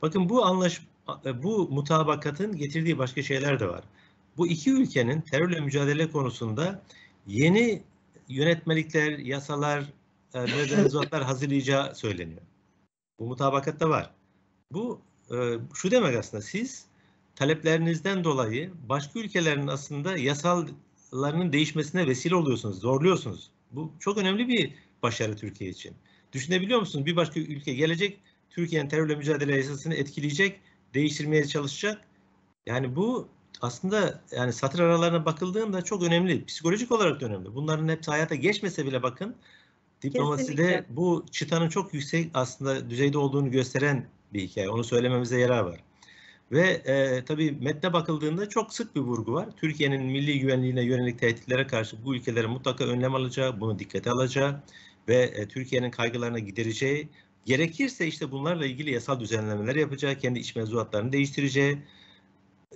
[0.03, 0.83] Bakın bu anlaş
[1.27, 3.85] e, bu mutabakatın getirdiği başka şeyler de var.
[4.37, 6.83] Bu iki ülkenin terörle mücadele konusunda
[7.27, 7.83] yeni
[8.29, 9.85] yönetmelikler, yasalar,
[10.35, 10.41] e,
[10.77, 12.43] mevzuatlar hazırlayacağı söyleniyor.
[13.19, 14.11] Bu mutabakatta var.
[14.73, 15.01] Bu
[15.31, 15.37] e,
[15.75, 16.87] şu demek aslında siz
[17.35, 23.51] taleplerinizden dolayı başka ülkelerin aslında yasallarının değişmesine vesile oluyorsunuz, zorluyorsunuz.
[23.73, 25.95] Bu çok önemli bir başarı Türkiye için.
[26.33, 27.07] Düşünebiliyor musunuz?
[27.07, 30.61] Bir başka ülke gelecek, Türkiye'nin terörle mücadele yasasını etkileyecek,
[30.95, 32.05] değiştirmeye çalışacak.
[32.67, 33.29] Yani bu
[33.61, 36.45] aslında yani satır aralarına bakıldığında çok önemli.
[36.45, 37.55] Psikolojik olarak da önemli.
[37.55, 39.37] Bunların hepsi hayata geçmese bile bakın
[40.11, 40.97] diplomaside Kesinlikle.
[40.97, 44.71] bu çıtanın çok yüksek aslında düzeyde olduğunu gösteren bir hikaye.
[44.71, 45.81] Onu söylememize yarar var.
[46.53, 49.49] Ve e, tabii metne bakıldığında çok sık bir vurgu var.
[49.57, 54.63] Türkiye'nin milli güvenliğine yönelik tehditlere karşı bu ülkelerin mutlaka önlem alacağı, bunu dikkate alacağı
[55.09, 57.09] ve e, Türkiye'nin kaygılarına gidereceği,
[57.45, 61.79] gerekirse işte bunlarla ilgili yasal düzenlemeler yapacağı, kendi iç mevzuatlarını değiştireceği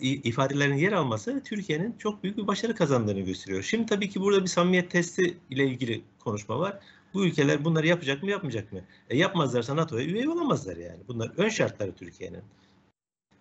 [0.00, 3.62] ifadelerin yer alması Türkiye'nin çok büyük bir başarı kazandığını gösteriyor.
[3.62, 6.78] Şimdi tabii ki burada bir samimiyet testi ile ilgili konuşma var.
[7.14, 8.80] Bu ülkeler bunları yapacak mı yapmayacak mı?
[9.10, 11.00] E yapmazlarsa NATO'ya üye olamazlar yani.
[11.08, 12.42] Bunlar ön şartları Türkiye'nin.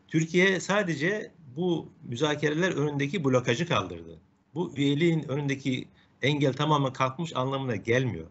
[0.07, 4.19] Türkiye sadece bu müzakereler önündeki blokajı kaldırdı.
[4.53, 5.87] Bu üyeliğin önündeki
[6.21, 8.27] engel tamamen kalkmış anlamına gelmiyor.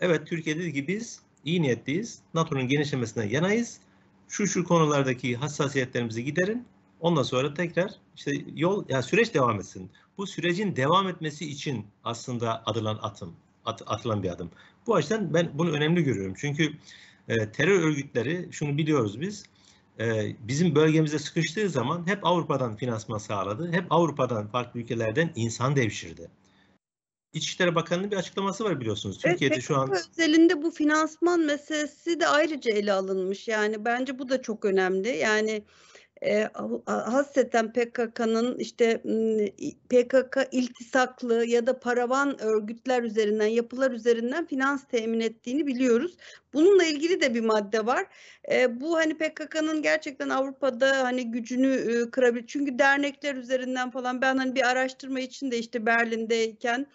[0.00, 2.22] Evet Türkiye dedi ki biz iyi niyetliyiz.
[2.34, 3.80] NATO'nun genişlemesine yanayız.
[4.28, 6.66] Şu şu konulardaki hassasiyetlerimizi giderin.
[7.00, 9.90] Ondan sonra tekrar işte yol yani süreç devam etsin.
[10.18, 14.50] Bu sürecin devam etmesi için aslında atılan atım, at, atılan bir adım.
[14.90, 16.34] Bu açıdan ben bunu önemli görüyorum.
[16.36, 16.72] Çünkü
[17.28, 19.44] e, terör örgütleri şunu biliyoruz biz.
[20.00, 23.72] E, bizim bölgemizde sıkıştığı zaman hep Avrupa'dan finansman sağladı.
[23.72, 26.30] Hep Avrupa'dan farklı ülkelerden insan devşirdi.
[27.32, 29.18] İçişleri Bakanı'nın bir açıklaması var biliyorsunuz.
[29.18, 33.48] Türkiye'de evet, şu an özelinde bu finansman meselesi de ayrıca ele alınmış.
[33.48, 35.08] Yani bence bu da çok önemli.
[35.08, 35.62] Yani
[36.22, 36.48] e,
[36.86, 39.02] hasreten PKK'nın işte
[39.88, 46.16] PKK iltisaklı ya da paravan örgütler üzerinden, yapılar üzerinden finans temin ettiğini biliyoruz.
[46.54, 48.06] Bununla ilgili de bir madde var.
[48.52, 52.44] E, bu hani PKK'nın gerçekten Avrupa'da hani gücünü e, kırabilir.
[52.46, 56.86] Çünkü dernekler üzerinden falan ben hani bir araştırma için de işte Berlin'deyken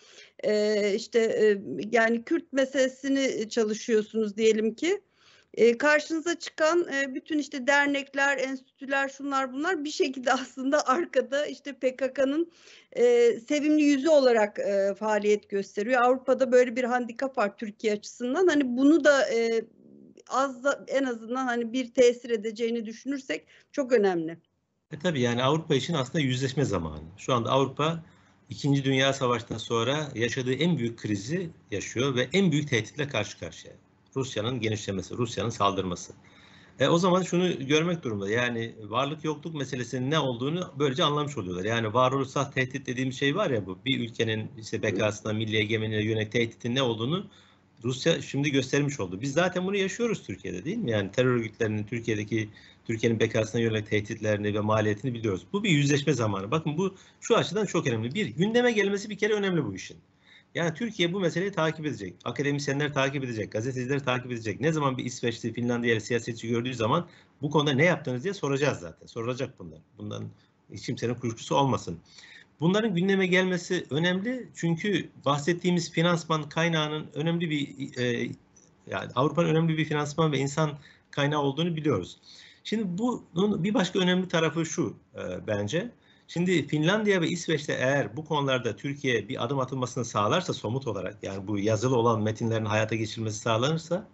[0.43, 1.57] e, işte e,
[1.91, 5.01] yani Kürt meselesini çalışıyorsunuz diyelim ki
[5.55, 11.73] e, karşınıza çıkan e, bütün işte dernekler, enstitüler, şunlar bunlar bir şekilde aslında arkada işte
[11.73, 12.51] PKK'nın
[12.91, 16.01] e, sevimli yüzü olarak e, faaliyet gösteriyor.
[16.01, 18.47] Avrupa'da böyle bir handikap var Türkiye açısından.
[18.47, 19.65] Hani bunu da e,
[20.29, 24.37] az da en azından hani bir tesir edeceğini düşünürsek çok önemli.
[24.91, 27.03] E tabii yani Avrupa için aslında yüzleşme zamanı.
[27.17, 28.03] Şu anda Avrupa
[28.49, 33.73] İkinci Dünya Savaşı'ndan sonra yaşadığı en büyük krizi yaşıyor ve en büyük tehditle karşı karşıya.
[34.15, 36.13] Rusya'nın genişlemesi, Rusya'nın saldırması.
[36.79, 38.29] E, o zaman şunu görmek durumda.
[38.29, 41.65] Yani varlık yokluk meselesinin ne olduğunu böylece anlamış oluyorlar.
[41.65, 43.77] Yani varoluşsal tehdit dediğim şey var ya bu.
[43.85, 47.27] Bir ülkenin işte bekasına, milli egemenliğine yönelik tehditin ne olduğunu
[47.83, 49.21] Rusya şimdi göstermiş oldu.
[49.21, 50.91] Biz zaten bunu yaşıyoruz Türkiye'de değil mi?
[50.91, 52.49] Yani terör örgütlerinin Türkiye'deki
[52.87, 55.45] Türkiye'nin bekasına yönelik tehditlerini ve maliyetini biliyoruz.
[55.53, 56.51] Bu bir yüzleşme zamanı.
[56.51, 58.15] Bakın bu şu açıdan çok önemli.
[58.15, 59.97] Bir, gündeme gelmesi bir kere önemli bu işin.
[60.55, 62.15] Yani Türkiye bu meseleyi takip edecek.
[62.25, 63.51] Akademisyenler takip edecek.
[63.51, 64.61] Gazeteciler takip edecek.
[64.61, 67.07] Ne zaman bir İsveçli, Finlandiyalı siyasetçi gördüğü zaman
[67.41, 69.07] bu konuda ne yaptınız diye soracağız zaten.
[69.07, 69.79] Sorulacak bunlar.
[69.97, 70.23] Bundan
[70.71, 71.99] hiç kimsenin kuşkusu olmasın.
[72.59, 78.31] Bunların gündeme gelmesi önemli çünkü bahsettiğimiz finansman kaynağının önemli bir e,
[78.87, 80.77] yani Avrupa'nın önemli bir finansman ve insan
[81.11, 82.17] kaynağı olduğunu biliyoruz.
[82.63, 85.91] Şimdi bunun bir başka önemli tarafı şu e, bence.
[86.27, 91.47] Şimdi Finlandiya ve İsveç'te eğer bu konularda Türkiye bir adım atılmasını sağlarsa somut olarak yani
[91.47, 94.07] bu yazılı olan metinlerin hayata geçirilmesi sağlanırsa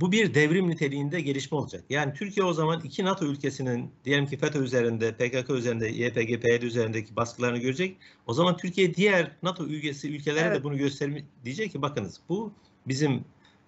[0.00, 1.84] bu bir devrim niteliğinde gelişme olacak.
[1.90, 6.62] Yani Türkiye o zaman iki NATO ülkesinin diyelim ki FETÖ üzerinde, PKK üzerinde, YPG, PYD
[6.62, 7.96] üzerindeki baskılarını görecek.
[8.26, 10.60] O zaman Türkiye diğer NATO üyesi ülkelere evet.
[10.60, 12.52] de bunu göstermek diyecek ki bakınız bu
[12.86, 13.24] bizim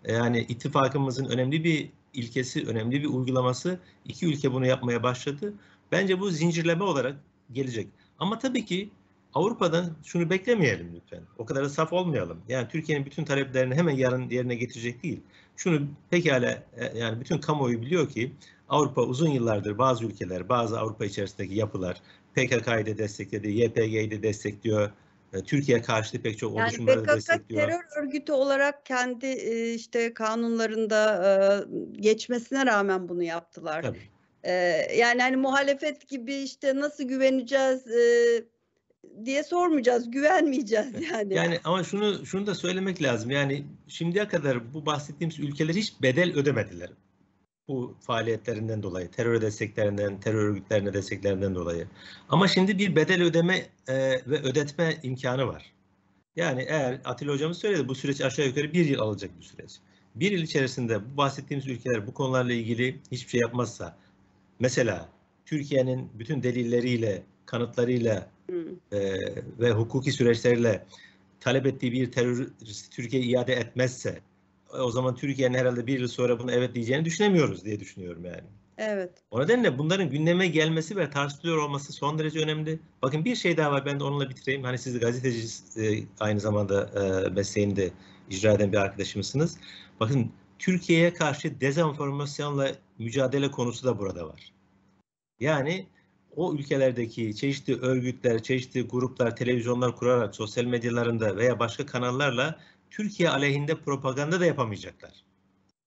[0.08, 3.80] yani ittifakımızın önemli bir ilkesi, önemli bir uygulaması.
[4.04, 5.54] İki ülke bunu yapmaya başladı.
[5.92, 7.16] Bence bu zincirleme olarak
[7.52, 7.88] gelecek.
[8.18, 8.90] Ama tabii ki
[9.34, 11.22] Avrupa'dan şunu beklemeyelim lütfen.
[11.38, 12.42] O kadar da saf olmayalım.
[12.48, 15.20] Yani Türkiye'nin bütün taleplerini hemen yarın yerine getirecek değil.
[15.56, 18.32] Şunu pekala e, yani bütün kamuoyu biliyor ki
[18.68, 22.02] Avrupa uzun yıllardır bazı ülkeler, bazı Avrupa içerisindeki yapılar
[22.34, 24.90] PKK'yı da destekledi, YPG'yi de destekliyor.
[25.32, 27.68] E, Türkiye karşıtı pek çok yani oluşumları PKK destekliyor.
[27.68, 33.82] terör örgütü olarak kendi e, işte kanunlarında geçmesine rağmen bunu yaptılar.
[33.82, 33.98] Tabii.
[34.44, 34.52] E,
[34.96, 38.00] yani hani muhalefet gibi işte nasıl güveneceğiz e,
[39.24, 41.34] diye sormayacağız, güvenmeyeceğiz yani.
[41.34, 43.30] Yani ama şunu şunu da söylemek lazım.
[43.30, 46.90] Yani şimdiye kadar bu bahsettiğimiz ülkeler hiç bedel ödemediler.
[47.68, 51.86] Bu faaliyetlerinden dolayı, terör desteklerinden, terör örgütlerine desteklerinden dolayı.
[52.28, 53.56] Ama şimdi bir bedel ödeme
[53.88, 55.72] e, ve ödetme imkanı var.
[56.36, 59.70] Yani eğer Atilla hocamız söyledi bu süreç aşağı yukarı bir yıl alacak bir süreç.
[60.14, 63.96] Bir yıl içerisinde bu bahsettiğimiz ülkeler bu konularla ilgili hiçbir şey yapmazsa,
[64.60, 65.08] mesela
[65.46, 68.30] Türkiye'nin bütün delilleriyle, kanıtlarıyla
[68.92, 69.00] e,
[69.60, 70.86] ve hukuki süreçlerle
[71.40, 74.20] talep ettiği bir terörist Türkiye iade etmezse
[74.78, 78.42] o zaman Türkiye'nin herhalde bir yıl sonra bunu evet diyeceğini düşünemiyoruz diye düşünüyorum yani.
[78.78, 79.10] Evet.
[79.30, 82.78] O nedenle bunların gündeme gelmesi ve tartışılıyor olması son derece önemli.
[83.02, 84.64] Bakın bir şey daha var ben de onunla bitireyim.
[84.64, 85.46] Hani siz gazeteci
[85.76, 87.90] e, aynı zamanda e, mesleğini de
[88.30, 89.58] icra eden bir arkadaşımızsınız.
[90.00, 94.52] Bakın Türkiye'ye karşı dezenformasyonla mücadele konusu da burada var.
[95.40, 95.86] Yani
[96.36, 103.74] o ülkelerdeki çeşitli örgütler, çeşitli gruplar, televizyonlar kurarak sosyal medyalarında veya başka kanallarla Türkiye aleyhinde
[103.74, 105.24] propaganda da yapamayacaklar.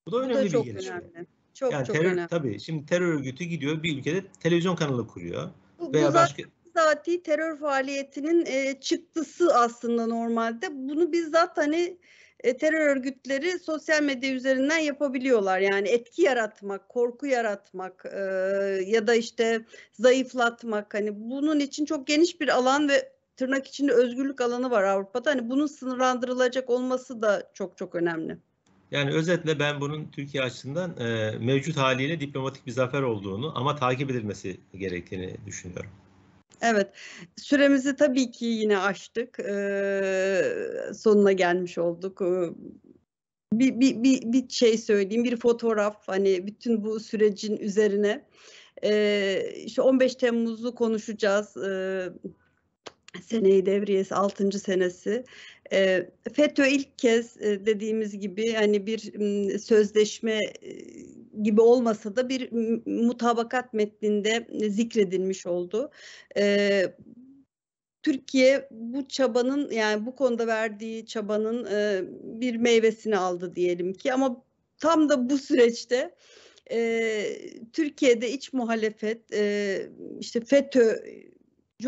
[0.07, 0.91] Bu da önemli Bu da bir çok gelişme.
[0.91, 1.27] önemli.
[1.53, 2.27] Çok yani çok terör, önemli.
[2.27, 5.49] Tabii şimdi terör örgütü gidiyor bir ülkede televizyon kanalı kuruyor.
[5.79, 6.43] Bu, Veya bu başka
[6.75, 10.67] zaten terör faaliyetinin e, çıktısı aslında normalde.
[10.71, 11.97] Bunu bizzat hani
[12.43, 15.59] e, terör örgütleri sosyal medya üzerinden yapabiliyorlar.
[15.59, 18.19] Yani etki yaratmak, korku yaratmak e,
[18.87, 20.93] ya da işte zayıflatmak.
[20.93, 25.29] Hani bunun için çok geniş bir alan ve tırnak içinde özgürlük alanı var Avrupa'da.
[25.29, 28.37] Hani bunun sınırlandırılacak olması da çok çok önemli.
[28.91, 34.11] Yani özetle ben bunun Türkiye açısından e, mevcut haliyle diplomatik bir zafer olduğunu ama takip
[34.11, 35.91] edilmesi gerektiğini düşünüyorum.
[36.61, 36.87] Evet,
[37.37, 39.39] süremizi tabii ki yine aştık.
[39.39, 40.43] Ee,
[40.93, 42.21] sonuna gelmiş olduk.
[42.21, 42.49] Ee,
[43.53, 48.25] bir, bir, bir, bir şey söyleyeyim, bir fotoğraf hani bütün bu sürecin üzerine.
[48.83, 51.57] Ee, işte 15 Temmuz'u konuşacağız.
[51.57, 52.09] Ee,
[53.21, 54.59] seneyi devriyesi 6.
[54.59, 55.23] senesi.
[55.73, 58.99] E, FETÖ ilk kez e, dediğimiz gibi hani bir
[59.59, 60.71] sözleşme e,
[61.41, 62.51] gibi olmasa da bir
[62.85, 65.91] mutabakat metninde zikredilmiş oldu.
[66.37, 66.85] E,
[68.03, 74.43] Türkiye bu çabanın yani bu konuda verdiği çabanın e, bir meyvesini aldı diyelim ki ama
[74.77, 76.15] tam da bu süreçte
[76.71, 77.25] e,
[77.73, 81.03] Türkiye'de iç muhalefet e, işte FETÖ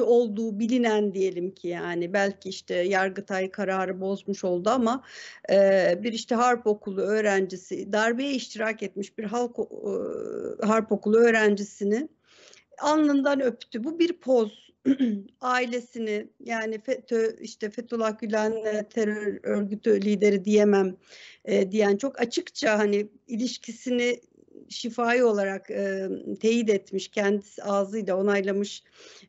[0.04, 5.04] olduğu bilinen diyelim ki yani belki işte Yargıtay kararı bozmuş oldu ama
[5.52, 12.08] e, bir işte harp okulu öğrencisi darbeye iştirak etmiş bir halk e, harp okulu öğrencisini
[12.78, 13.84] alnından öptü.
[13.84, 14.66] Bu bir poz.
[15.42, 20.98] Ailesini yani FETÖ işte Fethullah Gülen terör örgütü lideri diyemem
[21.46, 24.20] e, diyen çok açıkça hani ilişkisini
[24.70, 26.10] şifai olarak e,
[26.40, 28.84] teyit etmiş, kendisi ağzıyla onaylamış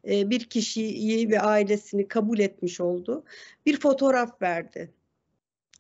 [0.09, 3.25] e, bir kişiyi ve ailesini kabul etmiş oldu.
[3.67, 4.93] Bir fotoğraf verdi.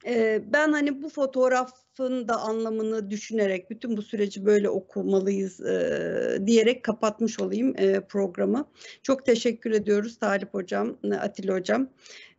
[0.06, 6.82] E, ben hani bu fotoğrafın da anlamını düşünerek bütün bu süreci böyle okumalıyız e, diyerek
[6.84, 8.68] kapatmış olayım e, programı.
[9.02, 11.88] Çok teşekkür ediyoruz Talip Hocam, Atilla Hocam.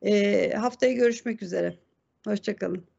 [0.02, 1.78] E, haftaya görüşmek üzere.
[2.28, 2.97] Hoşçakalın.